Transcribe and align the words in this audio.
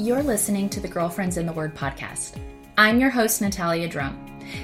You're 0.00 0.22
listening 0.22 0.68
to 0.68 0.78
the 0.78 0.86
Girlfriends 0.86 1.38
in 1.38 1.44
the 1.44 1.52
Word 1.52 1.74
podcast. 1.74 2.38
I'm 2.76 3.00
your 3.00 3.10
host, 3.10 3.40
Natalia 3.40 3.88
Drum. 3.88 4.16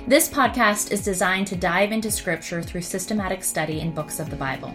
This 0.06 0.28
podcast 0.28 0.92
is 0.92 1.02
designed 1.02 1.48
to 1.48 1.56
dive 1.56 1.90
into 1.90 2.08
scripture 2.08 2.62
through 2.62 2.82
systematic 2.82 3.42
study 3.42 3.80
in 3.80 3.92
books 3.92 4.20
of 4.20 4.30
the 4.30 4.36
Bible 4.36 4.72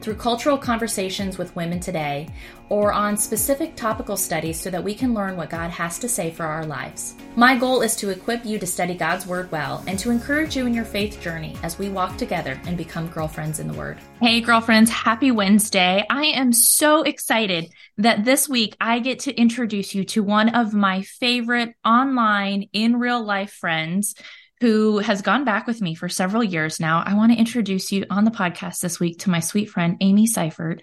through 0.00 0.14
cultural 0.14 0.58
conversations 0.58 1.38
with 1.38 1.54
women 1.56 1.80
today, 1.80 2.28
or 2.68 2.92
on 2.92 3.16
specific 3.16 3.74
topical 3.76 4.16
studies 4.16 4.60
so 4.60 4.70
that 4.70 4.84
we 4.84 4.94
can 4.94 5.14
learn 5.14 5.36
what 5.36 5.50
God 5.50 5.70
has 5.70 5.98
to 6.00 6.08
say 6.08 6.30
for 6.30 6.44
our 6.44 6.66
lives. 6.66 7.14
My 7.34 7.56
goal 7.56 7.80
is 7.82 7.96
to 7.96 8.10
equip 8.10 8.44
you 8.44 8.58
to 8.58 8.66
study 8.66 8.94
God's 8.94 9.26
Word 9.26 9.50
well 9.50 9.82
and 9.86 9.98
to 10.00 10.10
encourage 10.10 10.56
you 10.56 10.66
in 10.66 10.74
your 10.74 10.84
faith 10.84 11.20
journey 11.20 11.56
as 11.62 11.78
we 11.78 11.88
walk 11.88 12.16
together 12.16 12.60
and 12.66 12.76
become 12.76 13.08
girlfriends 13.08 13.58
in 13.58 13.68
the 13.68 13.74
Word. 13.74 13.98
Hey, 14.20 14.40
girlfriends, 14.40 14.90
happy 14.90 15.30
Wednesday. 15.30 16.04
I 16.10 16.24
am 16.26 16.52
so 16.52 17.02
excited 17.02 17.72
that 17.96 18.24
this 18.24 18.48
week 18.48 18.76
I 18.80 18.98
get 18.98 19.20
to 19.20 19.34
introduce 19.34 19.94
you 19.94 20.04
to 20.04 20.22
one 20.22 20.50
of 20.50 20.74
my 20.74 21.02
favorite 21.02 21.74
online, 21.84 22.68
in 22.72 22.98
real 22.98 23.24
life 23.24 23.52
friends 23.52 24.14
who 24.60 24.98
has 24.98 25.22
gone 25.22 25.44
back 25.44 25.66
with 25.66 25.80
me 25.80 25.94
for 25.94 26.08
several 26.08 26.42
years 26.42 26.80
now. 26.80 27.02
I 27.04 27.14
want 27.14 27.32
to 27.32 27.38
introduce 27.38 27.92
you 27.92 28.04
on 28.10 28.24
the 28.24 28.30
podcast 28.30 28.80
this 28.80 28.98
week 28.98 29.20
to 29.20 29.30
my 29.30 29.40
sweet 29.40 29.70
friend, 29.70 29.96
Amy 30.00 30.26
Seiffert. 30.26 30.80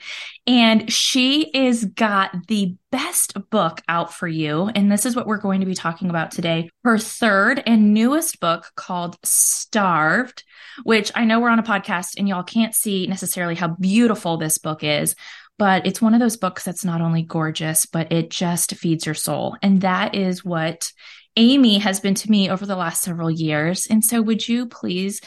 And 0.47 0.91
she 0.91 1.49
is 1.53 1.85
got 1.85 2.47
the 2.47 2.75
best 2.91 3.49
book 3.49 3.81
out 3.89 4.13
for 4.13 4.27
you. 4.27 4.69
And 4.73 4.91
this 4.91 5.05
is 5.05 5.15
what 5.15 5.27
we're 5.27 5.37
going 5.37 5.59
to 5.59 5.65
be 5.65 5.75
talking 5.75 6.09
about 6.09 6.31
today. 6.31 6.69
Her 6.83 6.97
third 6.97 7.61
and 7.65 7.93
newest 7.93 8.39
book 8.39 8.71
called 8.75 9.17
Starved, 9.23 10.43
which 10.83 11.11
I 11.15 11.25
know 11.25 11.39
we're 11.39 11.49
on 11.49 11.59
a 11.59 11.63
podcast 11.63 12.17
and 12.17 12.27
y'all 12.29 12.43
can't 12.43 12.73
see 12.73 13.07
necessarily 13.07 13.55
how 13.55 13.69
beautiful 13.69 14.37
this 14.37 14.57
book 14.57 14.83
is 14.83 15.15
but 15.57 15.85
it's 15.85 16.01
one 16.01 16.13
of 16.13 16.19
those 16.19 16.37
books 16.37 16.63
that's 16.63 16.83
not 16.83 17.01
only 17.01 17.21
gorgeous, 17.21 17.85
but 17.85 18.11
it 18.11 18.29
just 18.29 18.75
feeds 18.75 19.05
your 19.05 19.15
soul. 19.15 19.55
And 19.61 19.81
that 19.81 20.15
is 20.15 20.43
what 20.43 20.91
Amy 21.37 21.77
has 21.79 21.99
been 21.99 22.15
to 22.15 22.31
me 22.31 22.49
over 22.49 22.65
the 22.65 22.75
last 22.75 23.03
several 23.03 23.29
years. 23.29 23.87
And 23.87 24.03
so, 24.03 24.21
would 24.21 24.47
you 24.47 24.67
please, 24.67 25.21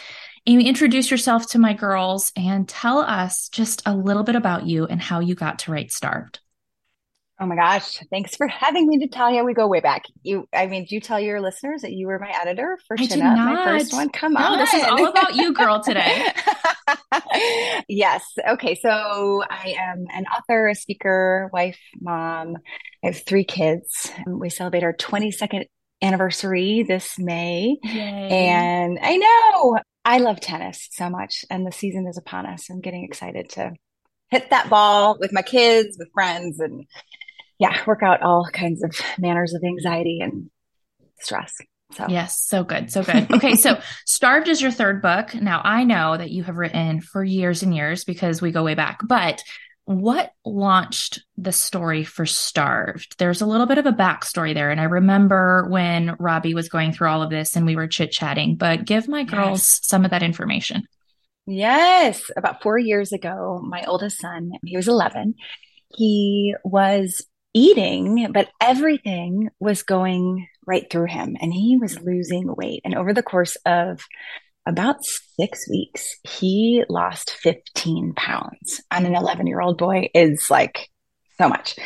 Amy, 0.47 0.67
introduce 0.67 1.11
yourself 1.11 1.49
to 1.51 1.59
my 1.59 1.75
girls 1.75 2.33
and 2.37 2.69
tell 2.69 2.99
us 2.99 3.49
just 3.49 3.83
a 3.87 3.95
little 3.95 4.23
bit 4.23 4.37
about 4.37 4.67
you 4.67 4.87
and 4.87 5.01
how 5.01 5.21
you 5.21 5.35
got 5.35 5.61
to 5.61 5.73
write 5.73 5.93
Starved? 5.93 6.41
Oh 7.41 7.47
my 7.47 7.55
gosh. 7.55 8.01
Thanks 8.11 8.35
for 8.35 8.49
having 8.49 8.89
me, 8.89 8.97
Natalia. 8.97 9.45
We 9.45 9.55
go 9.55 9.69
way 9.69 9.79
back. 9.79 10.07
You, 10.23 10.49
I 10.53 10.67
mean, 10.67 10.87
do 10.87 10.97
you 10.97 11.01
tell 11.01 11.21
your 11.21 11.41
listeners 11.41 11.83
that 11.83 11.93
you 11.93 12.09
were 12.09 12.19
my 12.19 12.33
editor 12.41 12.79
for 12.89 12.97
Chin 12.97 13.23
Up, 13.23 13.37
my 13.37 13.65
first 13.65 13.93
one? 13.93 14.09
Come 14.09 14.33
no, 14.33 14.41
on. 14.41 14.59
this 14.59 14.75
is 14.75 14.83
all 14.83 15.07
about 15.07 15.37
you, 15.37 15.53
girl, 15.53 15.81
today. 15.81 16.27
yes. 17.89 18.25
Okay. 18.49 18.75
So 18.75 19.45
I 19.49 19.77
am 19.79 20.07
an 20.13 20.25
author, 20.27 20.67
a 20.67 20.75
speaker, 20.75 21.49
wife, 21.53 21.79
mom. 22.01 22.57
I 23.05 23.09
have 23.09 23.23
three 23.25 23.45
kids. 23.45 24.11
We 24.27 24.51
celebrate 24.51 24.83
our 24.83 24.95
22nd 24.95 25.67
anniversary 26.03 26.85
this 26.87 27.19
May. 27.19 27.79
Yay. 27.83 28.29
And 28.31 28.99
I 29.01 29.17
know 29.17 29.79
I 30.05 30.19
love 30.19 30.41
tennis 30.41 30.89
so 30.93 31.11
much, 31.11 31.45
and 31.51 31.67
the 31.67 31.73
season 31.73 32.07
is 32.07 32.19
upon 32.19 32.47
us. 32.47 32.71
I'm 32.71 32.81
getting 32.81 33.05
excited 33.05 33.51
to 33.51 33.73
hit 34.31 34.51
that 34.51 34.71
ball 34.71 35.19
with 35.19 35.33
my 35.33 35.43
kids, 35.43 35.97
with 35.99 36.13
friends, 36.13 36.61
and 36.61 36.87
yeah, 37.59 37.77
work 37.87 38.03
out 38.03 38.23
all 38.23 38.49
kinds 38.53 38.83
of 38.83 38.95
manners 39.19 39.55
of 39.55 39.63
anxiety 39.65 40.21
and 40.21 40.51
stress. 41.21 41.55
So. 41.93 42.07
Yes, 42.09 42.39
so 42.39 42.65
good, 42.65 42.93
so 42.93 43.03
good. 43.03 43.31
Okay, 43.33 43.55
so 43.55 43.81
Starved 44.05 44.49
is 44.49 44.61
your 44.61 44.71
third 44.71 45.01
book. 45.01 45.35
Now 45.35 45.63
I 45.65 45.85
know 45.85 46.17
that 46.17 46.31
you 46.31 46.43
have 46.45 46.57
written 46.57 47.01
for 47.01 47.25
years 47.25 47.63
and 47.63 47.75
years 47.75 48.05
because 48.05 48.43
we 48.43 48.51
go 48.51 48.63
way 48.63 48.75
back, 48.75 49.01
but 49.07 49.43
what 49.89 50.33
launched 50.45 51.25
the 51.39 51.51
story 51.51 52.05
for 52.05 52.27
Starved? 52.27 53.17
There's 53.19 53.41
a 53.41 53.47
little 53.47 53.65
bit 53.65 53.79
of 53.79 53.87
a 53.87 53.93
backstory 53.93 54.53
there. 54.53 54.71
And 54.71 54.79
I 54.79 54.85
remember 54.85 55.67
when 55.71 56.15
Robbie 56.19 56.53
was 56.53 56.69
going 56.69 56.93
through 56.93 57.09
all 57.09 57.23
of 57.23 57.31
this 57.31 57.57
and 57.57 57.65
we 57.65 57.75
were 57.75 57.89
chit 57.89 58.13
chatting, 58.13 58.57
but 58.57 58.85
give 58.85 59.09
my 59.09 59.25
girls 59.25 59.61
yes. 59.61 59.81
some 59.85 60.05
of 60.05 60.11
that 60.11 60.23
information. 60.23 60.83
Yes. 61.47 62.31
About 62.37 62.63
four 62.63 62.79
years 62.79 63.13
ago, 63.13 63.63
my 63.65 63.83
oldest 63.87 64.21
son, 64.21 64.51
he 64.63 64.77
was 64.77 64.89
11, 64.89 65.37
he 65.97 66.55
was 66.65 67.25
eating, 67.55 68.31
but 68.31 68.51
everything 68.61 69.49
was 69.59 69.85
going 69.85 70.49
right 70.67 70.85
through 70.91 71.07
him 71.07 71.35
and 71.41 71.51
he 71.51 71.79
was 71.79 71.99
losing 71.99 72.55
weight. 72.55 72.83
And 72.85 72.95
over 72.95 73.15
the 73.15 73.23
course 73.23 73.57
of 73.65 74.03
about 74.69 75.03
six 75.41 75.69
weeks, 75.69 76.17
he 76.25 76.85
lost 76.91 77.31
15 77.31 78.13
pounds 78.15 78.83
on 78.91 79.07
an 79.07 79.17
11 79.17 79.47
year 79.47 79.61
old 79.61 79.79
boy 79.79 80.11
is 80.15 80.51
like 80.51 80.91
so 81.41 81.49
much. 81.49 81.77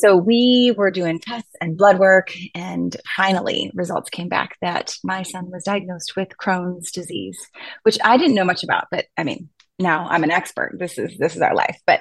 So 0.00 0.16
we 0.16 0.74
were 0.76 0.90
doing 0.90 1.18
tests 1.18 1.52
and 1.60 1.78
blood 1.78 1.98
work 1.98 2.32
and 2.54 2.94
finally 3.16 3.70
results 3.74 4.10
came 4.10 4.28
back 4.28 4.56
that 4.60 4.94
my 5.02 5.22
son 5.22 5.50
was 5.50 5.64
diagnosed 5.64 6.14
with 6.14 6.28
Crohn's 6.40 6.92
disease, 6.92 7.38
which 7.84 7.98
I 8.04 8.18
didn't 8.18 8.34
know 8.34 8.44
much 8.44 8.64
about, 8.64 8.88
but 8.90 9.06
I 9.16 9.24
mean, 9.24 9.48
now 9.78 10.06
I'm 10.08 10.24
an 10.24 10.30
expert. 10.30 10.76
This 10.78 10.98
is, 10.98 11.16
this 11.18 11.36
is 11.36 11.42
our 11.42 11.54
life. 11.54 11.78
But 11.86 12.00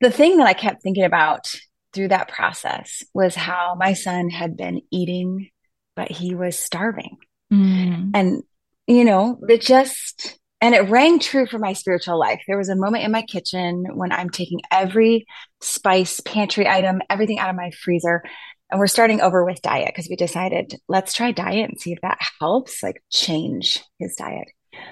the 0.00 0.10
thing 0.10 0.36
that 0.36 0.46
I 0.46 0.52
kept 0.52 0.82
thinking 0.82 1.04
about 1.04 1.50
through 1.92 2.08
that 2.08 2.28
process 2.28 3.02
was 3.12 3.34
how 3.34 3.74
my 3.76 3.94
son 3.94 4.30
had 4.30 4.56
been 4.56 4.82
eating, 4.92 5.48
but 5.96 6.10
he 6.10 6.34
was 6.34 6.58
starving. 6.58 7.16
Mm. 7.52 8.10
And 8.14 8.42
you 8.86 9.04
know, 9.04 9.38
it 9.48 9.60
just, 9.60 10.38
and 10.60 10.74
it 10.74 10.88
rang 10.88 11.18
true 11.18 11.46
for 11.46 11.58
my 11.58 11.72
spiritual 11.72 12.18
life. 12.18 12.42
There 12.46 12.58
was 12.58 12.68
a 12.68 12.76
moment 12.76 13.04
in 13.04 13.12
my 13.12 13.22
kitchen 13.22 13.84
when 13.94 14.12
I'm 14.12 14.30
taking 14.30 14.60
every 14.70 15.26
spice, 15.60 16.20
pantry 16.20 16.68
item, 16.68 17.00
everything 17.08 17.38
out 17.38 17.50
of 17.50 17.56
my 17.56 17.70
freezer. 17.70 18.22
And 18.70 18.78
we're 18.78 18.86
starting 18.86 19.20
over 19.20 19.44
with 19.44 19.62
diet 19.62 19.88
because 19.88 20.08
we 20.08 20.16
decided 20.16 20.74
let's 20.88 21.12
try 21.12 21.32
diet 21.32 21.70
and 21.70 21.80
see 21.80 21.92
if 21.92 22.00
that 22.02 22.18
helps, 22.40 22.82
like 22.82 23.02
change 23.10 23.82
his 23.98 24.16
diet. 24.16 24.48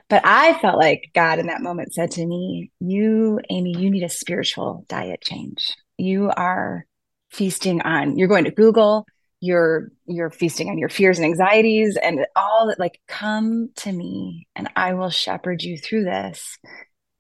But 0.09 0.23
I 0.25 0.59
felt 0.61 0.79
like 0.79 1.11
God 1.15 1.39
in 1.39 1.47
that 1.47 1.63
moment 1.63 1.93
said 1.93 2.13
to 2.13 2.27
me, 2.27 2.71
You, 2.81 3.41
Amy, 3.51 3.75
you 3.77 3.91
need 3.91 4.05
a 4.05 4.09
spiritual 4.09 4.85
diet 4.89 5.21
change. 5.23 5.75
You 5.97 6.31
are 6.31 6.87
feasting 7.31 7.81
on, 7.83 8.19
you're 8.19 8.29
going 8.29 8.45
to 8.45 8.51
Google, 8.51 9.07
you're 9.43 9.91
you're 10.07 10.31
feasting 10.31 10.71
on 10.71 10.79
your 10.79 10.89
fears 10.89 11.19
and 11.19 11.27
anxieties 11.27 11.99
and 12.01 12.25
all 12.37 12.69
that 12.69 12.79
like 12.79 13.01
come 13.09 13.71
to 13.75 13.91
me 13.91 14.47
and 14.55 14.71
i 14.77 14.95
will 14.95 15.11
shepherd 15.11 15.63
you 15.63 15.77
through 15.77 16.05
this. 16.05 16.59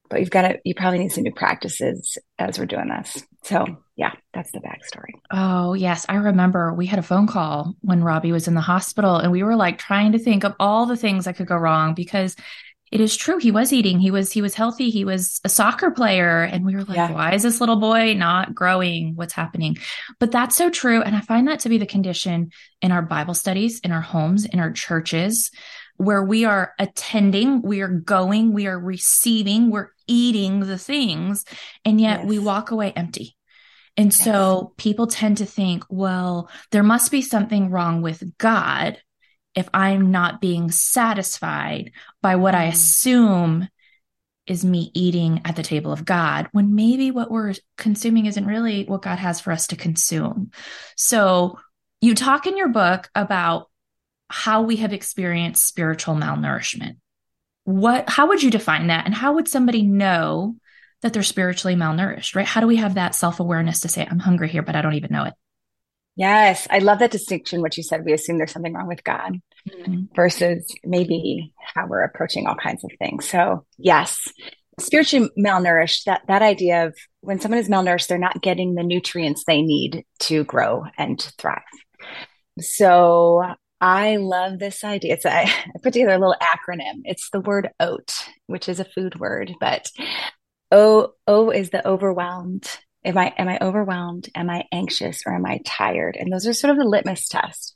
But 0.08 0.20
you've 0.20 0.30
got 0.30 0.42
to 0.42 0.60
you 0.64 0.74
probably 0.74 1.00
need 1.00 1.10
some 1.10 1.24
new 1.24 1.32
practices 1.32 2.18
as 2.38 2.58
we're 2.58 2.66
doing 2.66 2.88
this. 2.88 3.24
So 3.42 3.64
yeah 3.96 4.12
that's 4.32 4.52
the 4.52 4.60
backstory. 4.60 5.14
Oh 5.32 5.74
yes. 5.74 6.06
I 6.08 6.14
remember 6.14 6.72
we 6.72 6.86
had 6.86 7.00
a 7.00 7.02
phone 7.02 7.26
call 7.26 7.74
when 7.80 8.04
robbie 8.04 8.30
was 8.30 8.46
in 8.46 8.54
the 8.54 8.60
hospital 8.60 9.16
and 9.16 9.32
we 9.32 9.42
were 9.42 9.56
like 9.56 9.78
trying 9.78 10.12
to 10.12 10.18
think 10.18 10.44
of 10.44 10.54
all 10.60 10.86
the 10.86 10.96
things 10.96 11.24
that 11.24 11.36
could 11.36 11.48
go 11.48 11.56
wrong 11.56 11.94
because 11.94 12.36
it 12.92 13.00
is 13.00 13.16
true. 13.16 13.38
He 13.38 13.50
was 13.50 13.72
eating. 13.72 13.98
He 13.98 14.10
was 14.10 14.30
he 14.30 14.42
was 14.42 14.54
healthy. 14.54 14.90
He 14.90 15.06
was 15.06 15.40
a 15.44 15.48
soccer 15.48 15.90
player. 15.90 16.42
And 16.42 16.64
we 16.64 16.74
were 16.74 16.84
like 16.84 16.96
yeah. 16.96 17.10
why 17.10 17.32
is 17.32 17.42
this 17.42 17.58
little 17.58 17.76
boy 17.76 18.12
not 18.12 18.54
growing? 18.54 19.16
What's 19.16 19.32
happening? 19.32 19.78
But 20.20 20.30
that's 20.30 20.54
so 20.54 20.68
true. 20.68 21.00
And 21.02 21.16
i 21.16 21.20
find 21.20 21.48
that 21.48 21.60
to 21.60 21.70
be 21.70 21.78
the 21.78 21.86
condition 21.86 22.50
in 22.82 22.92
our 22.92 23.00
bible 23.00 23.32
studies 23.32 23.80
in 23.80 23.92
our 23.92 24.02
homes 24.02 24.44
in 24.44 24.60
our 24.60 24.70
churches 24.70 25.50
where 25.96 26.22
we 26.22 26.44
are 26.44 26.74
attending 26.78 27.62
we 27.62 27.80
are 27.80 27.88
going 27.88 28.52
we 28.52 28.66
are 28.66 28.78
receiving 28.78 29.70
we're 29.70 29.90
eating 30.06 30.60
the 30.60 30.78
things 30.78 31.44
and 31.84 32.00
yet 32.00 32.20
yes. 32.20 32.28
we 32.28 32.38
walk 32.38 32.70
away 32.70 32.92
empty. 32.94 33.36
And 33.96 34.06
yes. 34.06 34.24
so 34.24 34.74
people 34.76 35.06
tend 35.06 35.38
to 35.38 35.46
think 35.46 35.84
well 35.88 36.50
there 36.72 36.82
must 36.82 37.10
be 37.10 37.22
something 37.22 37.70
wrong 37.70 38.02
with 38.02 38.36
god 38.36 38.98
if 39.54 39.68
I'm 39.74 40.10
not 40.10 40.40
being 40.40 40.70
satisfied 40.70 41.92
by 42.20 42.36
what 42.36 42.54
I 42.54 42.66
mm. 42.66 42.72
assume 42.72 43.68
is 44.46 44.64
me 44.64 44.90
eating 44.94 45.40
at 45.44 45.56
the 45.56 45.62
table 45.62 45.92
of 45.92 46.04
God, 46.04 46.48
when 46.52 46.74
maybe 46.74 47.10
what 47.10 47.30
we're 47.30 47.54
consuming 47.76 48.26
isn't 48.26 48.46
really 48.46 48.84
what 48.84 49.02
God 49.02 49.18
has 49.18 49.40
for 49.40 49.52
us 49.52 49.68
to 49.68 49.76
consume. 49.76 50.50
So 50.96 51.58
you 52.00 52.14
talk 52.14 52.46
in 52.46 52.56
your 52.56 52.68
book 52.68 53.08
about 53.14 53.70
how 54.28 54.62
we 54.62 54.76
have 54.76 54.92
experienced 54.92 55.66
spiritual 55.66 56.14
malnourishment. 56.14 56.96
What 57.64 58.08
how 58.08 58.28
would 58.28 58.42
you 58.42 58.50
define 58.50 58.88
that 58.88 59.06
and 59.06 59.14
how 59.14 59.34
would 59.34 59.46
somebody 59.46 59.82
know 59.82 60.56
that 61.02 61.12
they're 61.12 61.22
spiritually 61.22 61.76
malnourished, 61.76 62.34
right? 62.34 62.46
How 62.46 62.60
do 62.60 62.66
we 62.66 62.76
have 62.76 62.94
that 62.94 63.14
self-awareness 63.14 63.80
to 63.80 63.88
say 63.88 64.06
I'm 64.08 64.18
hungry 64.18 64.48
here 64.48 64.62
but 64.62 64.74
I 64.74 64.82
don't 64.82 64.94
even 64.94 65.12
know 65.12 65.24
it? 65.24 65.34
Yes, 66.14 66.66
I 66.70 66.80
love 66.80 66.98
that 66.98 67.10
distinction. 67.10 67.62
What 67.62 67.76
you 67.76 67.82
said, 67.82 68.04
we 68.04 68.12
assume 68.12 68.36
there's 68.36 68.52
something 68.52 68.74
wrong 68.74 68.88
with 68.88 69.02
God 69.02 69.40
mm-hmm. 69.68 70.14
versus 70.14 70.74
maybe 70.84 71.52
how 71.74 71.86
we're 71.86 72.02
approaching 72.02 72.46
all 72.46 72.54
kinds 72.54 72.84
of 72.84 72.90
things. 72.98 73.28
So, 73.28 73.64
yes, 73.78 74.28
spiritually 74.78 75.30
malnourished. 75.38 76.04
That 76.04 76.22
that 76.28 76.42
idea 76.42 76.86
of 76.86 76.96
when 77.20 77.40
someone 77.40 77.60
is 77.60 77.68
malnourished, 77.68 78.08
they're 78.08 78.18
not 78.18 78.42
getting 78.42 78.74
the 78.74 78.82
nutrients 78.82 79.44
they 79.44 79.62
need 79.62 80.04
to 80.20 80.44
grow 80.44 80.84
and 80.98 81.18
to 81.18 81.32
thrive. 81.38 81.62
So, 82.60 83.42
I 83.80 84.16
love 84.16 84.58
this 84.58 84.84
idea. 84.84 85.14
It's 85.14 85.24
a, 85.24 85.30
I 85.30 85.64
put 85.82 85.94
together 85.94 86.12
a 86.12 86.18
little 86.18 86.36
acronym. 86.40 87.00
It's 87.04 87.30
the 87.30 87.40
word 87.40 87.70
OAT, 87.80 88.28
which 88.46 88.68
is 88.68 88.78
a 88.78 88.84
food 88.84 89.18
word, 89.18 89.52
but 89.60 89.90
O 90.70 91.14
O 91.26 91.50
is 91.50 91.70
the 91.70 91.86
overwhelmed, 91.86 92.68
Am 93.04 93.18
I 93.18 93.34
am 93.36 93.48
I 93.48 93.58
overwhelmed? 93.60 94.28
Am 94.34 94.48
I 94.48 94.64
anxious 94.72 95.22
or 95.26 95.34
am 95.34 95.46
I 95.46 95.60
tired? 95.64 96.16
And 96.18 96.32
those 96.32 96.46
are 96.46 96.52
sort 96.52 96.70
of 96.70 96.78
the 96.78 96.88
litmus 96.88 97.28
test. 97.28 97.74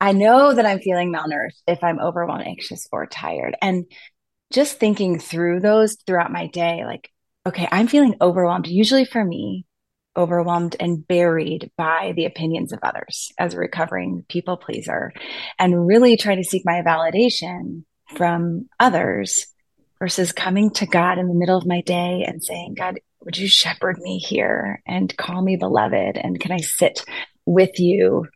I 0.00 0.12
know 0.12 0.52
that 0.52 0.66
I'm 0.66 0.80
feeling 0.80 1.12
malnourished 1.12 1.62
if 1.66 1.82
I'm 1.82 2.00
overwhelmed, 2.00 2.46
anxious, 2.46 2.86
or 2.92 3.06
tired. 3.06 3.56
And 3.62 3.86
just 4.52 4.78
thinking 4.78 5.18
through 5.18 5.60
those 5.60 5.96
throughout 6.06 6.32
my 6.32 6.46
day, 6.46 6.84
like, 6.84 7.10
okay, 7.46 7.68
I'm 7.70 7.88
feeling 7.88 8.16
overwhelmed. 8.20 8.66
Usually 8.66 9.04
for 9.04 9.24
me, 9.24 9.66
overwhelmed 10.16 10.76
and 10.78 11.06
buried 11.06 11.70
by 11.76 12.12
the 12.16 12.26
opinions 12.26 12.72
of 12.72 12.78
others 12.82 13.32
as 13.38 13.54
a 13.54 13.58
recovering 13.58 14.24
people 14.28 14.56
pleaser 14.56 15.12
and 15.58 15.86
really 15.86 16.16
trying 16.16 16.36
to 16.36 16.48
seek 16.48 16.62
my 16.64 16.82
validation 16.82 17.84
from 18.16 18.68
others 18.78 19.46
versus 19.98 20.32
coming 20.32 20.70
to 20.70 20.86
God 20.86 21.18
in 21.18 21.28
the 21.28 21.34
middle 21.34 21.56
of 21.56 21.66
my 21.66 21.80
day 21.80 22.24
and 22.26 22.42
saying, 22.42 22.74
God, 22.74 23.00
would 23.24 23.38
you 23.38 23.48
shepherd 23.48 23.98
me 23.98 24.18
here 24.18 24.82
and 24.86 25.16
call 25.16 25.42
me 25.42 25.56
beloved? 25.56 26.16
And 26.16 26.38
can 26.38 26.52
I 26.52 26.58
sit 26.58 27.04
with 27.46 27.78
you 27.78 28.26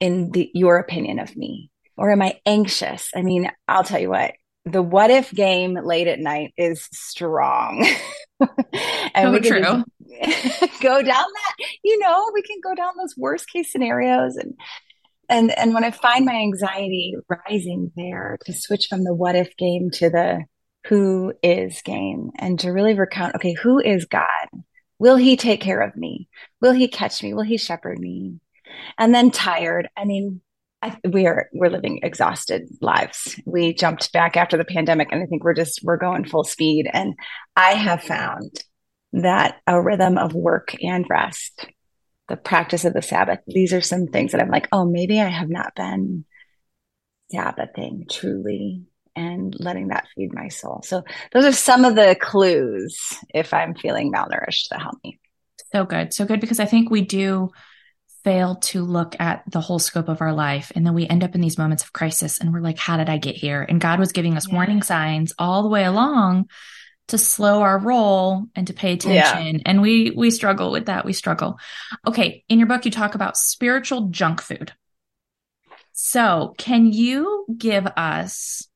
in 0.00 0.30
the, 0.30 0.50
your 0.54 0.78
opinion 0.78 1.18
of 1.18 1.36
me? 1.36 1.70
Or 1.96 2.10
am 2.10 2.22
I 2.22 2.40
anxious? 2.46 3.10
I 3.14 3.22
mean, 3.22 3.50
I'll 3.66 3.84
tell 3.84 4.00
you 4.00 4.10
what, 4.10 4.32
the 4.64 4.82
what 4.82 5.10
if 5.10 5.32
game 5.32 5.74
late 5.74 6.06
at 6.06 6.20
night 6.20 6.52
is 6.56 6.88
strong. 6.92 7.86
and 8.40 9.28
oh, 9.28 9.32
we 9.32 9.40
true. 9.40 9.60
go 10.80 11.02
down 11.02 11.04
that, 11.06 11.54
you 11.82 11.98
know, 11.98 12.30
we 12.32 12.42
can 12.42 12.58
go 12.62 12.74
down 12.74 12.92
those 12.96 13.14
worst 13.16 13.50
case 13.50 13.72
scenarios 13.72 14.36
and 14.36 14.54
and 15.28 15.50
and 15.58 15.74
when 15.74 15.84
I 15.84 15.90
find 15.90 16.24
my 16.24 16.34
anxiety 16.34 17.14
rising 17.28 17.92
there 17.96 18.38
to 18.46 18.52
switch 18.52 18.86
from 18.88 19.04
the 19.04 19.14
what 19.14 19.36
if 19.36 19.56
game 19.56 19.90
to 19.94 20.08
the 20.08 20.44
who 20.88 21.34
is 21.42 21.82
game 21.82 22.30
and 22.38 22.58
to 22.60 22.72
really 22.72 22.94
recount, 22.94 23.34
okay, 23.36 23.52
who 23.52 23.78
is 23.78 24.06
God? 24.06 24.48
Will 24.98 25.16
he 25.16 25.36
take 25.36 25.60
care 25.60 25.80
of 25.80 25.96
me? 25.96 26.28
Will 26.60 26.72
he 26.72 26.88
catch 26.88 27.22
me? 27.22 27.34
Will 27.34 27.42
he 27.42 27.58
shepherd 27.58 27.98
me? 27.98 28.40
And 28.98 29.14
then 29.14 29.30
tired. 29.30 29.88
I 29.96 30.04
mean, 30.04 30.40
I, 30.80 30.96
we 31.08 31.26
are 31.26 31.48
we're 31.52 31.70
living 31.70 32.00
exhausted 32.02 32.68
lives. 32.80 33.40
We 33.44 33.74
jumped 33.74 34.12
back 34.12 34.36
after 34.36 34.56
the 34.56 34.64
pandemic, 34.64 35.08
and 35.10 35.22
I 35.22 35.26
think 35.26 35.44
we're 35.44 35.54
just 35.54 35.80
we're 35.82 35.96
going 35.96 36.24
full 36.24 36.44
speed. 36.44 36.88
And 36.92 37.14
I 37.56 37.72
have 37.72 38.02
found 38.02 38.52
that 39.12 39.56
a 39.66 39.80
rhythm 39.80 40.18
of 40.18 40.34
work 40.34 40.74
and 40.82 41.04
rest, 41.08 41.66
the 42.28 42.36
practice 42.36 42.84
of 42.84 42.94
the 42.94 43.02
Sabbath, 43.02 43.40
these 43.46 43.72
are 43.72 43.80
some 43.80 44.06
things 44.06 44.32
that 44.32 44.40
I'm 44.40 44.50
like, 44.50 44.68
oh, 44.70 44.84
maybe 44.84 45.20
I 45.20 45.28
have 45.28 45.48
not 45.48 45.74
been 45.74 46.24
Sabbathing 47.30 48.06
truly 48.08 48.87
and 49.18 49.54
letting 49.58 49.88
that 49.88 50.06
feed 50.14 50.32
my 50.32 50.48
soul. 50.48 50.82
So 50.84 51.02
those 51.32 51.44
are 51.44 51.52
some 51.52 51.84
of 51.84 51.94
the 51.94 52.16
clues 52.20 52.96
if 53.34 53.52
I'm 53.52 53.74
feeling 53.74 54.12
malnourished 54.12 54.68
that 54.70 54.80
help 54.80 54.96
me. 55.04 55.18
So 55.72 55.84
good. 55.84 56.14
So 56.14 56.24
good 56.24 56.40
because 56.40 56.60
I 56.60 56.64
think 56.64 56.90
we 56.90 57.02
do 57.02 57.50
fail 58.24 58.56
to 58.56 58.84
look 58.84 59.16
at 59.20 59.42
the 59.50 59.60
whole 59.60 59.78
scope 59.78 60.08
of 60.08 60.20
our 60.20 60.32
life. 60.32 60.72
And 60.74 60.84
then 60.84 60.94
we 60.94 61.06
end 61.06 61.24
up 61.24 61.34
in 61.34 61.40
these 61.40 61.58
moments 61.58 61.82
of 61.82 61.92
crisis 61.92 62.38
and 62.38 62.52
we're 62.52 62.60
like, 62.60 62.78
how 62.78 62.96
did 62.96 63.08
I 63.08 63.18
get 63.18 63.36
here? 63.36 63.62
And 63.62 63.80
God 63.80 63.98
was 63.98 64.12
giving 64.12 64.36
us 64.36 64.48
yeah. 64.48 64.54
warning 64.54 64.82
signs 64.82 65.32
all 65.38 65.62
the 65.62 65.68
way 65.68 65.84
along 65.84 66.48
to 67.08 67.18
slow 67.18 67.62
our 67.62 67.78
roll 67.78 68.44
and 68.54 68.66
to 68.66 68.74
pay 68.74 68.92
attention. 68.92 69.56
Yeah. 69.56 69.62
And 69.64 69.80
we 69.82 70.10
we 70.10 70.30
struggle 70.30 70.70
with 70.70 70.86
that. 70.86 71.04
We 71.04 71.12
struggle. 71.12 71.58
Okay, 72.06 72.44
in 72.48 72.58
your 72.58 72.68
book 72.68 72.84
you 72.84 72.90
talk 72.90 73.14
about 73.14 73.36
spiritual 73.36 74.08
junk 74.08 74.40
food. 74.42 74.72
So, 75.92 76.54
can 76.58 76.92
you 76.92 77.44
give 77.56 77.86
us 77.86 78.67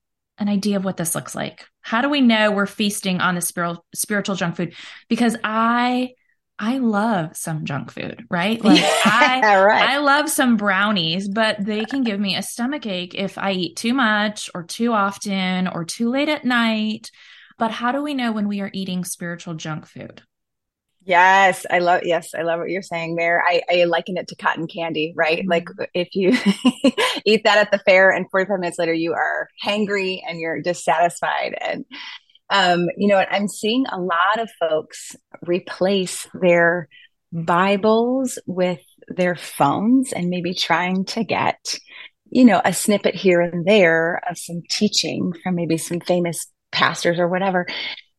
an 0.42 0.48
idea 0.48 0.76
of 0.76 0.84
what 0.84 0.96
this 0.96 1.14
looks 1.14 1.34
like? 1.34 1.66
How 1.80 2.02
do 2.02 2.08
we 2.08 2.20
know 2.20 2.50
we're 2.50 2.66
feasting 2.66 3.20
on 3.20 3.34
the 3.34 3.40
spiritual 3.40 3.84
spiritual 3.94 4.34
junk 4.34 4.56
food? 4.56 4.74
Because 5.08 5.36
I 5.42 6.10
I 6.58 6.78
love 6.78 7.36
some 7.36 7.64
junk 7.64 7.90
food, 7.90 8.24
right? 8.30 8.62
Like 8.64 8.84
I, 8.84 9.40
right. 9.64 9.88
I 9.90 9.98
love 9.98 10.28
some 10.28 10.56
brownies, 10.56 11.28
but 11.28 11.56
they 11.64 11.84
can 11.84 12.04
give 12.04 12.20
me 12.20 12.36
a 12.36 12.42
stomach 12.42 12.86
ache 12.86 13.14
if 13.14 13.38
I 13.38 13.52
eat 13.52 13.76
too 13.76 13.94
much 13.94 14.50
or 14.54 14.62
too 14.62 14.92
often 14.92 15.66
or 15.68 15.84
too 15.84 16.10
late 16.10 16.28
at 16.28 16.44
night. 16.44 17.10
But 17.58 17.70
how 17.70 17.92
do 17.92 18.02
we 18.02 18.14
know 18.14 18.32
when 18.32 18.48
we 18.48 18.60
are 18.60 18.70
eating 18.72 19.04
spiritual 19.04 19.54
junk 19.54 19.86
food? 19.86 20.22
Yes, 21.04 21.66
I 21.68 21.80
love 21.80 22.02
yes, 22.04 22.34
I 22.34 22.42
love 22.42 22.60
what 22.60 22.70
you're 22.70 22.82
saying 22.82 23.16
there. 23.16 23.42
I, 23.44 23.62
I 23.68 23.84
liken 23.84 24.16
it 24.16 24.28
to 24.28 24.36
cotton 24.36 24.68
candy, 24.68 25.12
right? 25.16 25.40
Mm-hmm. 25.40 25.50
Like 25.50 25.68
if 25.94 26.14
you 26.14 26.30
eat 27.26 27.42
that 27.44 27.58
at 27.58 27.72
the 27.72 27.78
fair 27.78 28.10
and 28.10 28.30
45 28.30 28.60
minutes 28.60 28.78
later 28.78 28.92
you 28.92 29.12
are 29.12 29.48
hangry 29.64 30.20
and 30.26 30.38
you're 30.38 30.62
dissatisfied 30.62 31.56
and 31.60 31.84
um, 32.50 32.88
you 32.98 33.08
know, 33.08 33.16
I'm 33.16 33.48
seeing 33.48 33.86
a 33.86 33.98
lot 33.98 34.38
of 34.38 34.50
folks 34.60 35.16
replace 35.46 36.28
their 36.34 36.88
Bibles 37.32 38.38
with 38.46 38.82
their 39.08 39.34
phones 39.34 40.12
and 40.12 40.28
maybe 40.28 40.52
trying 40.52 41.06
to 41.06 41.24
get, 41.24 41.74
you 42.28 42.44
know, 42.44 42.60
a 42.62 42.74
snippet 42.74 43.14
here 43.14 43.40
and 43.40 43.64
there 43.64 44.20
of 44.28 44.36
some 44.36 44.62
teaching 44.68 45.32
from 45.42 45.54
maybe 45.54 45.78
some 45.78 46.00
famous 46.00 46.46
pastors 46.72 47.18
or 47.18 47.26
whatever 47.26 47.66